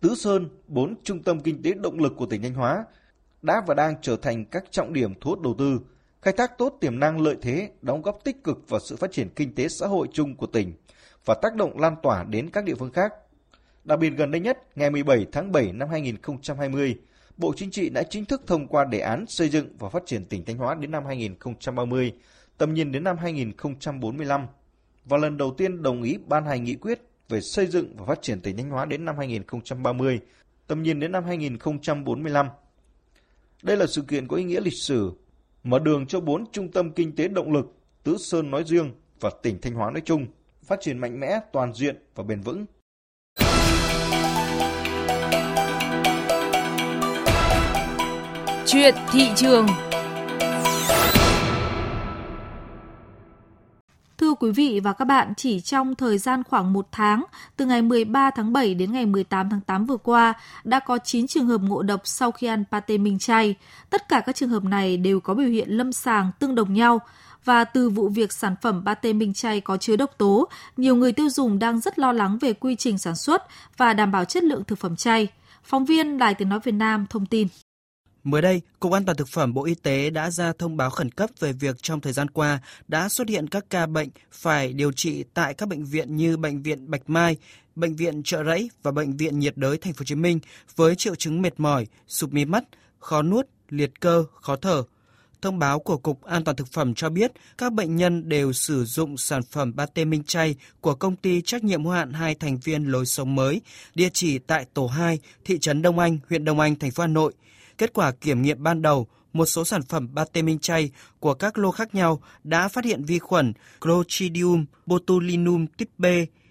Tứ 0.00 0.14
Sơn, 0.14 0.48
bốn 0.68 0.94
trung 1.02 1.22
tâm 1.22 1.40
kinh 1.40 1.62
tế 1.62 1.74
động 1.74 1.98
lực 1.98 2.12
của 2.16 2.26
tỉnh 2.26 2.42
Thanh 2.42 2.54
Hóa, 2.54 2.84
đã 3.42 3.62
và 3.66 3.74
đang 3.74 3.94
trở 4.02 4.16
thành 4.16 4.44
các 4.44 4.64
trọng 4.70 4.92
điểm 4.92 5.14
thu 5.20 5.30
hút 5.30 5.40
đầu 5.40 5.54
tư, 5.58 5.80
khai 6.22 6.34
thác 6.36 6.58
tốt 6.58 6.76
tiềm 6.80 6.98
năng 6.98 7.20
lợi 7.20 7.36
thế, 7.42 7.70
đóng 7.82 8.02
góp 8.02 8.18
tích 8.24 8.44
cực 8.44 8.68
vào 8.68 8.80
sự 8.80 8.96
phát 8.96 9.12
triển 9.12 9.28
kinh 9.36 9.54
tế 9.54 9.68
xã 9.68 9.86
hội 9.86 10.08
chung 10.12 10.36
của 10.36 10.46
tỉnh 10.46 10.72
và 11.24 11.34
tác 11.42 11.54
động 11.54 11.78
lan 11.78 11.96
tỏa 12.02 12.24
đến 12.24 12.50
các 12.50 12.64
địa 12.64 12.74
phương 12.74 12.92
khác. 12.92 13.12
Đặc 13.84 13.98
biệt 13.98 14.10
gần 14.10 14.30
đây 14.30 14.40
nhất, 14.40 14.58
ngày 14.76 14.90
17 14.90 15.26
tháng 15.32 15.52
7 15.52 15.72
năm 15.72 15.88
2020, 15.88 16.98
Bộ 17.36 17.52
Chính 17.56 17.70
trị 17.70 17.88
đã 17.88 18.02
chính 18.02 18.24
thức 18.24 18.42
thông 18.46 18.66
qua 18.66 18.84
đề 18.84 19.00
án 19.00 19.26
xây 19.26 19.48
dựng 19.48 19.68
và 19.78 19.88
phát 19.88 20.02
triển 20.06 20.24
tỉnh 20.24 20.44
Thanh 20.44 20.56
Hóa 20.56 20.74
đến 20.74 20.90
năm 20.90 21.04
2030, 21.06 22.12
tầm 22.58 22.74
nhìn 22.74 22.92
đến 22.92 23.04
năm 23.04 23.16
2045 23.18 24.46
và 25.06 25.16
lần 25.16 25.36
đầu 25.36 25.54
tiên 25.58 25.82
đồng 25.82 26.02
ý 26.02 26.18
ban 26.26 26.46
hành 26.46 26.64
nghị 26.64 26.74
quyết 26.74 27.00
về 27.28 27.40
xây 27.40 27.66
dựng 27.66 27.96
và 27.96 28.06
phát 28.06 28.22
triển 28.22 28.40
tỉnh 28.40 28.56
Thanh 28.56 28.70
Hóa 28.70 28.84
đến 28.84 29.04
năm 29.04 29.18
2030, 29.18 30.20
tầm 30.66 30.82
nhìn 30.82 31.00
đến 31.00 31.12
năm 31.12 31.24
2045. 31.24 32.48
Đây 33.62 33.76
là 33.76 33.86
sự 33.86 34.02
kiện 34.02 34.28
có 34.28 34.36
ý 34.36 34.44
nghĩa 34.44 34.60
lịch 34.60 34.76
sử, 34.80 35.12
mở 35.64 35.78
đường 35.78 36.06
cho 36.06 36.20
bốn 36.20 36.44
trung 36.52 36.70
tâm 36.70 36.90
kinh 36.90 37.16
tế 37.16 37.28
động 37.28 37.52
lực 37.52 37.74
Tứ 38.02 38.16
Sơn 38.18 38.50
nói 38.50 38.64
riêng 38.66 38.90
và 39.20 39.30
tỉnh 39.42 39.60
Thanh 39.60 39.74
Hóa 39.74 39.90
nói 39.90 40.02
chung 40.04 40.26
phát 40.62 40.80
triển 40.80 40.98
mạnh 40.98 41.20
mẽ, 41.20 41.40
toàn 41.52 41.74
diện 41.74 41.96
và 42.14 42.24
bền 42.24 42.40
vững. 42.40 42.66
Chuyện 48.66 48.94
thị 49.12 49.28
trường 49.36 49.66
Thưa 54.26 54.34
quý 54.34 54.50
vị 54.50 54.80
và 54.84 54.92
các 54.92 55.04
bạn, 55.04 55.32
chỉ 55.36 55.60
trong 55.60 55.94
thời 55.94 56.18
gian 56.18 56.42
khoảng 56.44 56.72
một 56.72 56.88
tháng, 56.92 57.24
từ 57.56 57.66
ngày 57.66 57.82
13 57.82 58.30
tháng 58.30 58.52
7 58.52 58.74
đến 58.74 58.92
ngày 58.92 59.06
18 59.06 59.50
tháng 59.50 59.60
8 59.60 59.86
vừa 59.86 59.96
qua, 59.96 60.34
đã 60.64 60.80
có 60.80 60.98
9 61.04 61.26
trường 61.26 61.46
hợp 61.46 61.60
ngộ 61.60 61.82
độc 61.82 62.00
sau 62.04 62.32
khi 62.32 62.46
ăn 62.46 62.64
pate 62.70 62.98
minh 62.98 63.18
chay. 63.18 63.54
Tất 63.90 64.08
cả 64.08 64.20
các 64.20 64.36
trường 64.36 64.48
hợp 64.48 64.64
này 64.64 64.96
đều 64.96 65.20
có 65.20 65.34
biểu 65.34 65.48
hiện 65.48 65.70
lâm 65.70 65.92
sàng 65.92 66.30
tương 66.38 66.54
đồng 66.54 66.74
nhau. 66.74 67.00
Và 67.44 67.64
từ 67.64 67.90
vụ 67.90 68.08
việc 68.08 68.32
sản 68.32 68.54
phẩm 68.62 68.82
pate 68.86 69.12
minh 69.12 69.34
chay 69.34 69.60
có 69.60 69.76
chứa 69.76 69.96
độc 69.96 70.10
tố, 70.18 70.48
nhiều 70.76 70.96
người 70.96 71.12
tiêu 71.12 71.30
dùng 71.30 71.58
đang 71.58 71.80
rất 71.80 71.98
lo 71.98 72.12
lắng 72.12 72.38
về 72.40 72.52
quy 72.52 72.76
trình 72.76 72.98
sản 72.98 73.16
xuất 73.16 73.42
và 73.76 73.92
đảm 73.92 74.12
bảo 74.12 74.24
chất 74.24 74.44
lượng 74.44 74.64
thực 74.64 74.78
phẩm 74.78 74.96
chay. 74.96 75.28
Phóng 75.64 75.84
viên 75.84 76.18
Đài 76.18 76.34
Tiếng 76.34 76.48
Nói 76.48 76.60
Việt 76.64 76.74
Nam 76.74 77.06
thông 77.10 77.26
tin. 77.26 77.48
Mới 78.26 78.42
đây, 78.42 78.60
Cục 78.80 78.92
An 78.92 79.04
toàn 79.04 79.16
Thực 79.16 79.28
phẩm 79.28 79.54
Bộ 79.54 79.64
Y 79.64 79.74
tế 79.74 80.10
đã 80.10 80.30
ra 80.30 80.52
thông 80.58 80.76
báo 80.76 80.90
khẩn 80.90 81.10
cấp 81.10 81.30
về 81.40 81.52
việc 81.52 81.76
trong 81.82 82.00
thời 82.00 82.12
gian 82.12 82.30
qua 82.30 82.60
đã 82.88 83.08
xuất 83.08 83.28
hiện 83.28 83.48
các 83.48 83.64
ca 83.70 83.86
bệnh 83.86 84.08
phải 84.32 84.72
điều 84.72 84.92
trị 84.92 85.24
tại 85.34 85.54
các 85.54 85.68
bệnh 85.68 85.84
viện 85.84 86.16
như 86.16 86.36
Bệnh 86.36 86.62
viện 86.62 86.90
Bạch 86.90 87.10
Mai, 87.10 87.36
Bệnh 87.76 87.96
viện 87.96 88.22
Trợ 88.22 88.44
Rẫy 88.44 88.70
và 88.82 88.90
Bệnh 88.90 89.16
viện 89.16 89.38
nhiệt 89.38 89.56
đới 89.56 89.78
Thành 89.78 89.92
phố 89.92 89.98
Hồ 89.98 90.04
Chí 90.04 90.14
Minh 90.14 90.38
với 90.76 90.94
triệu 90.94 91.14
chứng 91.14 91.42
mệt 91.42 91.60
mỏi, 91.60 91.86
sụp 92.08 92.32
mí 92.32 92.44
mắt, 92.44 92.64
khó 92.98 93.22
nuốt, 93.22 93.46
liệt 93.68 94.00
cơ, 94.00 94.24
khó 94.40 94.56
thở. 94.56 94.82
Thông 95.42 95.58
báo 95.58 95.78
của 95.78 95.96
Cục 95.96 96.22
An 96.22 96.44
toàn 96.44 96.56
Thực 96.56 96.68
phẩm 96.68 96.94
cho 96.94 97.10
biết 97.10 97.32
các 97.58 97.72
bệnh 97.72 97.96
nhân 97.96 98.28
đều 98.28 98.52
sử 98.52 98.84
dụng 98.84 99.16
sản 99.16 99.42
phẩm 99.42 99.72
pate 99.76 100.04
minh 100.04 100.24
chay 100.24 100.54
của 100.80 100.94
công 100.94 101.16
ty 101.16 101.42
trách 101.42 101.64
nhiệm 101.64 101.84
hữu 101.84 101.92
hạn 101.92 102.12
hai 102.12 102.34
thành 102.34 102.58
viên 102.58 102.84
lối 102.84 103.06
sống 103.06 103.34
mới, 103.34 103.60
địa 103.94 104.08
chỉ 104.12 104.38
tại 104.38 104.64
tổ 104.74 104.86
2, 104.86 105.18
thị 105.44 105.58
trấn 105.58 105.82
Đông 105.82 105.98
Anh, 105.98 106.18
huyện 106.28 106.44
Đông 106.44 106.60
Anh, 106.60 106.76
thành 106.76 106.90
phố 106.90 107.02
Hà 107.02 107.06
Nội– 107.06 107.32
Kết 107.78 107.92
quả 107.92 108.12
kiểm 108.12 108.42
nghiệm 108.42 108.62
ban 108.62 108.82
đầu, 108.82 109.06
một 109.32 109.46
số 109.46 109.64
sản 109.64 109.82
phẩm 109.82 110.08
pate 110.16 110.42
minh 110.42 110.58
chay 110.58 110.90
của 111.20 111.34
các 111.34 111.58
lô 111.58 111.70
khác 111.70 111.94
nhau 111.94 112.22
đã 112.44 112.68
phát 112.68 112.84
hiện 112.84 113.04
vi 113.04 113.18
khuẩn 113.18 113.52
Clostridium 113.80 114.64
botulinum 114.86 115.66
type 115.66 115.92
B. 115.98 116.06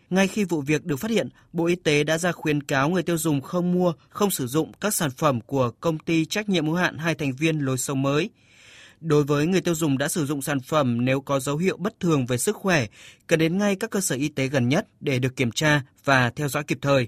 Ngay 0.10 0.28
khi 0.28 0.44
vụ 0.44 0.62
việc 0.62 0.86
được 0.86 0.96
phát 0.96 1.12
hiện, 1.12 1.30
Bộ 1.54 1.66
Y 1.66 1.76
tế 1.76 2.04
đã 2.04 2.18
ra 2.18 2.32
khuyến 2.32 2.64
cáo 2.64 2.90
người 2.90 3.04
tiêu 3.04 3.18
dùng 3.18 3.42
không 3.42 3.72
mua, 3.72 3.94
không 4.10 4.32
sử 4.32 4.48
dụng 4.48 4.72
các 4.82 4.94
sản 4.94 5.12
phẩm 5.12 5.42
của 5.42 5.72
công 5.80 6.00
ty 6.00 6.26
trách 6.26 6.50
nhiệm 6.50 6.66
hữu 6.66 6.76
hạn 6.76 6.98
hai 6.98 7.16
thành 7.16 7.34
viên 7.34 7.60
lối 7.60 7.78
sống 7.78 8.02
mới. 8.02 8.30
Đối 9.02 9.24
với 9.24 9.48
người 9.48 9.62
tiêu 9.62 9.76
dùng 9.76 9.98
đã 9.98 10.08
sử 10.08 10.26
dụng 10.26 10.42
sản 10.42 10.60
phẩm 10.60 11.06
nếu 11.06 11.22
có 11.22 11.40
dấu 11.40 11.58
hiệu 11.58 11.78
bất 11.78 12.00
thường 12.00 12.26
về 12.26 12.38
sức 12.38 12.56
khỏe, 12.56 12.86
cần 13.28 13.40
đến 13.40 13.58
ngay 13.58 13.76
các 13.76 13.90
cơ 13.90 14.02
sở 14.02 14.16
y 14.16 14.30
tế 14.30 14.48
gần 14.48 14.70
nhất 14.70 14.88
để 15.00 15.20
được 15.20 15.36
kiểm 15.36 15.52
tra 15.52 15.82
và 16.04 16.30
theo 16.30 16.48
dõi 16.48 16.64
kịp 16.64 16.78
thời. 16.82 17.08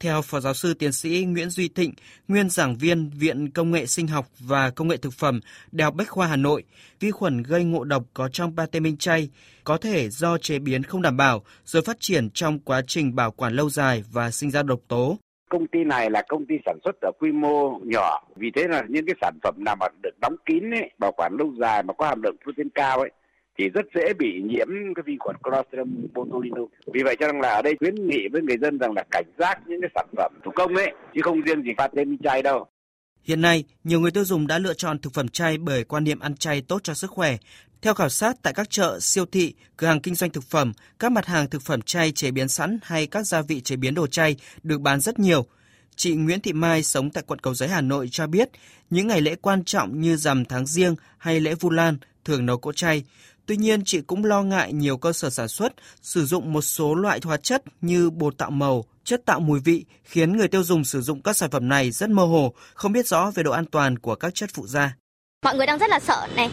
Theo 0.00 0.22
Phó 0.22 0.40
Giáo 0.40 0.54
sư 0.54 0.74
Tiến 0.74 0.92
sĩ 0.92 1.24
Nguyễn 1.28 1.50
Duy 1.50 1.68
Thịnh, 1.68 1.92
nguyên 2.28 2.48
giảng 2.50 2.76
viên 2.76 3.10
Viện 3.10 3.50
Công 3.50 3.70
nghệ 3.70 3.86
Sinh 3.86 4.06
học 4.06 4.26
và 4.38 4.70
Công 4.70 4.88
nghệ 4.88 4.96
Thực 4.96 5.12
phẩm, 5.12 5.40
Đại 5.72 5.84
học 5.84 5.94
Bách 5.94 6.08
khoa 6.08 6.26
Hà 6.26 6.36
Nội, 6.36 6.64
vi 7.00 7.10
khuẩn 7.10 7.42
gây 7.42 7.64
ngộ 7.64 7.84
độc 7.84 8.02
có 8.14 8.28
trong 8.28 8.56
pate 8.56 8.80
minh 8.80 8.96
chay 8.96 9.30
có 9.64 9.78
thể 9.78 10.08
do 10.08 10.38
chế 10.38 10.58
biến 10.58 10.82
không 10.82 11.02
đảm 11.02 11.16
bảo 11.16 11.42
rồi 11.64 11.82
phát 11.82 11.96
triển 12.00 12.30
trong 12.30 12.58
quá 12.58 12.82
trình 12.86 13.14
bảo 13.14 13.30
quản 13.30 13.52
lâu 13.52 13.70
dài 13.70 14.04
và 14.12 14.30
sinh 14.30 14.50
ra 14.50 14.62
độc 14.62 14.80
tố. 14.88 15.18
Công 15.48 15.66
ty 15.66 15.84
này 15.84 16.10
là 16.10 16.22
công 16.28 16.46
ty 16.46 16.54
sản 16.66 16.78
xuất 16.84 16.96
ở 17.00 17.10
quy 17.18 17.32
mô 17.32 17.78
nhỏ, 17.84 18.22
vì 18.36 18.50
thế 18.56 18.68
là 18.68 18.82
những 18.88 19.06
cái 19.06 19.14
sản 19.20 19.38
phẩm 19.42 19.54
nào 19.58 19.76
mà 19.80 19.86
được 20.02 20.20
đóng 20.20 20.36
kín 20.46 20.70
ấy, 20.70 20.90
bảo 20.98 21.12
quản 21.16 21.36
lâu 21.38 21.52
dài 21.60 21.82
mà 21.82 21.94
có 21.98 22.06
hàm 22.06 22.22
lượng 22.22 22.36
protein 22.44 22.68
cao 22.74 22.98
ấy 22.98 23.10
thì 23.58 23.68
rất 23.68 23.86
dễ 23.94 24.12
bị 24.18 24.42
nhiễm 24.44 24.68
cái 24.94 25.02
vi 25.06 25.16
khuẩn 25.18 25.36
Clostridium 25.42 26.06
botulinum. 26.14 26.68
Vì 26.94 27.02
vậy 27.02 27.16
cho 27.20 27.26
nên 27.26 27.40
là 27.40 27.48
ở 27.48 27.62
đây 27.62 27.74
khuyến 27.78 27.94
nghị 27.94 28.28
với 28.32 28.42
người 28.42 28.56
dân 28.62 28.78
rằng 28.78 28.92
là 28.92 29.04
cảnh 29.10 29.26
giác 29.38 29.60
những 29.66 29.80
cái 29.80 29.90
sản 29.94 30.06
phẩm 30.16 30.32
thủ 30.44 30.50
công 30.54 30.74
ấy, 30.74 30.92
chứ 31.14 31.20
không 31.24 31.40
riêng 31.40 31.62
gì 31.62 31.70
phát 31.78 31.94
lên 31.94 32.18
chay 32.24 32.42
đâu. 32.42 32.66
Hiện 33.22 33.40
nay, 33.40 33.64
nhiều 33.84 34.00
người 34.00 34.10
tiêu 34.10 34.24
dùng 34.24 34.46
đã 34.46 34.58
lựa 34.58 34.74
chọn 34.74 34.98
thực 34.98 35.14
phẩm 35.14 35.28
chay 35.28 35.58
bởi 35.58 35.84
quan 35.84 36.04
niệm 36.04 36.20
ăn 36.20 36.36
chay 36.36 36.62
tốt 36.62 36.80
cho 36.82 36.94
sức 36.94 37.10
khỏe. 37.10 37.36
Theo 37.82 37.94
khảo 37.94 38.08
sát 38.08 38.36
tại 38.42 38.52
các 38.52 38.70
chợ, 38.70 38.98
siêu 39.00 39.26
thị, 39.26 39.54
cửa 39.76 39.86
hàng 39.86 40.00
kinh 40.00 40.14
doanh 40.14 40.30
thực 40.30 40.44
phẩm, 40.44 40.72
các 40.98 41.12
mặt 41.12 41.26
hàng 41.26 41.50
thực 41.50 41.62
phẩm 41.62 41.82
chay 41.82 42.12
chế 42.12 42.30
biến 42.30 42.48
sẵn 42.48 42.78
hay 42.82 43.06
các 43.06 43.26
gia 43.26 43.42
vị 43.42 43.60
chế 43.60 43.76
biến 43.76 43.94
đồ 43.94 44.06
chay 44.06 44.36
được 44.62 44.80
bán 44.80 45.00
rất 45.00 45.18
nhiều. 45.18 45.46
Chị 45.96 46.14
Nguyễn 46.14 46.40
Thị 46.40 46.52
Mai 46.52 46.82
sống 46.82 47.10
tại 47.10 47.24
quận 47.26 47.38
Cầu 47.38 47.54
Giấy 47.54 47.68
Hà 47.68 47.80
Nội 47.80 48.08
cho 48.10 48.26
biết, 48.26 48.48
những 48.90 49.06
ngày 49.06 49.20
lễ 49.20 49.34
quan 49.34 49.64
trọng 49.64 50.00
như 50.00 50.16
rằm 50.16 50.44
tháng 50.44 50.66
riêng 50.66 50.94
hay 51.18 51.40
lễ 51.40 51.54
Vu 51.54 51.70
Lan 51.70 51.96
thường 52.24 52.46
nấu 52.46 52.58
cỗ 52.58 52.72
chay. 52.72 53.04
Tuy 53.46 53.56
nhiên, 53.56 53.84
chị 53.84 54.00
cũng 54.00 54.24
lo 54.24 54.42
ngại 54.42 54.72
nhiều 54.72 54.96
cơ 54.96 55.12
sở 55.12 55.30
sản 55.30 55.48
xuất 55.48 55.72
sử 56.02 56.26
dụng 56.26 56.52
một 56.52 56.62
số 56.62 56.94
loại 56.94 57.20
hóa 57.24 57.36
chất 57.36 57.62
như 57.80 58.10
bột 58.10 58.38
tạo 58.38 58.50
màu, 58.50 58.84
chất 59.04 59.22
tạo 59.24 59.40
mùi 59.40 59.60
vị 59.60 59.84
khiến 60.04 60.36
người 60.36 60.48
tiêu 60.48 60.62
dùng 60.62 60.84
sử 60.84 61.00
dụng 61.00 61.22
các 61.22 61.36
sản 61.36 61.50
phẩm 61.50 61.68
này 61.68 61.90
rất 61.90 62.10
mơ 62.10 62.24
hồ, 62.24 62.54
không 62.74 62.92
biết 62.92 63.06
rõ 63.06 63.30
về 63.34 63.42
độ 63.42 63.52
an 63.52 63.66
toàn 63.66 63.98
của 63.98 64.14
các 64.14 64.34
chất 64.34 64.50
phụ 64.54 64.66
gia. 64.66 64.96
Mọi 65.44 65.56
người 65.56 65.66
đang 65.66 65.78
rất 65.78 65.90
là 65.90 66.00
sợ 66.00 66.26
này, 66.36 66.50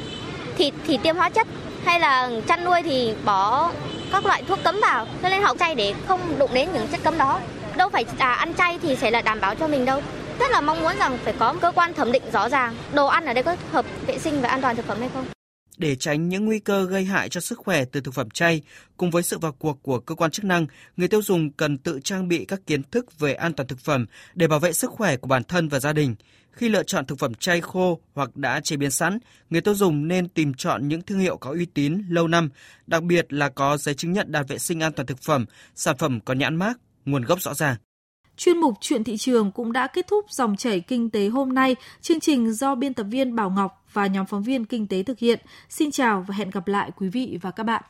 thịt 0.58 0.74
thì 0.88 0.98
tiêm 1.04 1.16
hóa 1.16 1.30
chất 1.30 1.48
hay 1.86 2.00
là 2.00 2.32
chăn 2.48 2.64
nuôi 2.64 2.82
thì 2.84 3.14
bỏ 3.26 3.72
các 4.12 4.26
loại 4.26 4.44
thuốc 4.48 4.60
cấm 4.64 4.80
vào, 4.82 5.08
cho 5.22 5.30
nên 5.30 5.42
họ 5.42 5.56
chay 5.60 5.76
để 5.76 5.94
không 6.08 6.40
đụng 6.40 6.52
đến 6.54 6.70
những 6.74 6.88
chất 6.88 7.04
cấm 7.04 7.18
đó. 7.18 7.40
Đâu 7.78 7.90
phải 7.90 8.06
à, 8.18 8.34
ăn 8.34 8.54
chay 8.54 8.80
thì 8.82 8.96
sẽ 8.96 9.12
là 9.12 9.22
đảm 9.22 9.42
bảo 9.42 9.56
cho 9.56 9.68
mình 9.68 9.86
đâu. 9.86 10.02
Rất 10.40 10.52
là 10.52 10.62
mong 10.62 10.82
muốn 10.82 10.98
rằng 10.98 11.18
phải 11.24 11.34
có 11.40 11.56
cơ 11.62 11.72
quan 11.72 11.94
thẩm 11.94 12.12
định 12.12 12.24
rõ 12.34 12.50
ràng, 12.50 12.76
đồ 12.94 13.06
ăn 13.06 13.26
ở 13.26 13.34
đây 13.34 13.44
có 13.44 13.56
hợp 13.72 13.86
vệ 14.08 14.20
sinh 14.20 14.42
và 14.42 14.50
an 14.50 14.62
toàn 14.62 14.76
thực 14.76 14.86
phẩm 14.86 15.00
hay 15.00 15.10
không. 15.14 15.26
Để 15.78 15.96
tránh 15.96 16.30
những 16.30 16.46
nguy 16.46 16.60
cơ 16.60 16.86
gây 16.86 17.06
hại 17.06 17.30
cho 17.30 17.42
sức 17.42 17.60
khỏe 17.60 17.86
từ 17.86 18.02
thực 18.02 18.14
phẩm 18.14 18.30
chay, 18.30 18.62
cùng 18.98 19.12
với 19.12 19.24
sự 19.24 19.38
vào 19.38 19.52
cuộc 19.52 19.84
của 19.84 20.00
cơ 20.00 20.16
quan 20.16 20.32
chức 20.32 20.46
năng, 20.46 20.68
người 20.98 21.08
tiêu 21.08 21.22
dùng 21.22 21.52
cần 21.52 21.78
tự 21.78 22.00
trang 22.04 22.28
bị 22.28 22.46
các 22.46 22.62
kiến 22.68 22.84
thức 22.84 23.20
về 23.20 23.34
an 23.34 23.54
toàn 23.54 23.68
thực 23.68 23.80
phẩm 23.80 24.06
để 24.34 24.48
bảo 24.48 24.60
vệ 24.60 24.74
sức 24.74 24.92
khỏe 24.92 25.18
của 25.18 25.28
bản 25.28 25.44
thân 25.44 25.70
và 25.70 25.80
gia 25.80 25.94
đình. 25.94 26.16
Khi 26.52 26.70
lựa 26.70 26.84
chọn 26.84 27.06
thực 27.06 27.20
phẩm 27.20 27.34
chay 27.34 27.62
khô 27.62 28.00
hoặc 28.14 28.36
đã 28.36 28.60
chế 28.60 28.78
biến 28.78 28.92
sẵn, 28.92 29.20
người 29.50 29.62
tiêu 29.62 29.76
dùng 29.76 30.08
nên 30.08 30.28
tìm 30.28 30.54
chọn 30.54 30.88
những 30.88 31.02
thương 31.02 31.20
hiệu 31.20 31.38
có 31.38 31.52
uy 31.52 31.66
tín 31.66 32.04
lâu 32.10 32.28
năm, 32.28 32.50
đặc 32.88 33.04
biệt 33.04 33.34
là 33.34 33.50
có 33.50 33.78
giấy 33.78 33.96
chứng 33.96 34.14
nhận 34.14 34.32
đạt 34.32 34.48
vệ 34.48 34.58
sinh 34.58 34.80
an 34.80 34.94
toàn 34.94 35.06
thực 35.06 35.20
phẩm, 35.20 35.46
sản 35.76 35.98
phẩm 35.98 36.20
có 36.20 36.34
nhãn 36.34 36.56
mác, 36.56 36.80
nguồn 37.06 37.24
gốc 37.24 37.42
rõ 37.42 37.54
ràng. 37.54 37.76
Chuyên 38.38 38.58
mục 38.58 38.74
Chuyện 38.82 39.04
thị 39.04 39.18
trường 39.18 39.52
cũng 39.52 39.72
đã 39.72 39.88
kết 39.88 40.08
thúc 40.08 40.26
dòng 40.30 40.56
chảy 40.56 40.80
kinh 40.80 41.10
tế 41.10 41.28
hôm 41.28 41.54
nay. 41.54 41.76
Chương 42.02 42.20
trình 42.20 42.54
do 42.54 42.76
biên 42.76 42.94
tập 42.94 43.04
viên 43.04 43.36
Bảo 43.36 43.50
Ngọc 43.50 43.83
và 43.94 44.08
nhóm 44.08 44.26
phóng 44.26 44.44
viên 44.44 44.66
kinh 44.66 44.88
tế 44.88 45.04
thực 45.04 45.20
hiện. 45.20 45.40
Xin 45.70 45.92
chào 45.92 46.26
và 46.28 46.36
hẹn 46.36 46.50
gặp 46.50 46.68
lại 46.68 46.92
quý 46.96 47.10
vị 47.10 47.38
và 47.42 47.52
các 47.52 47.64
bạn. 47.64 47.82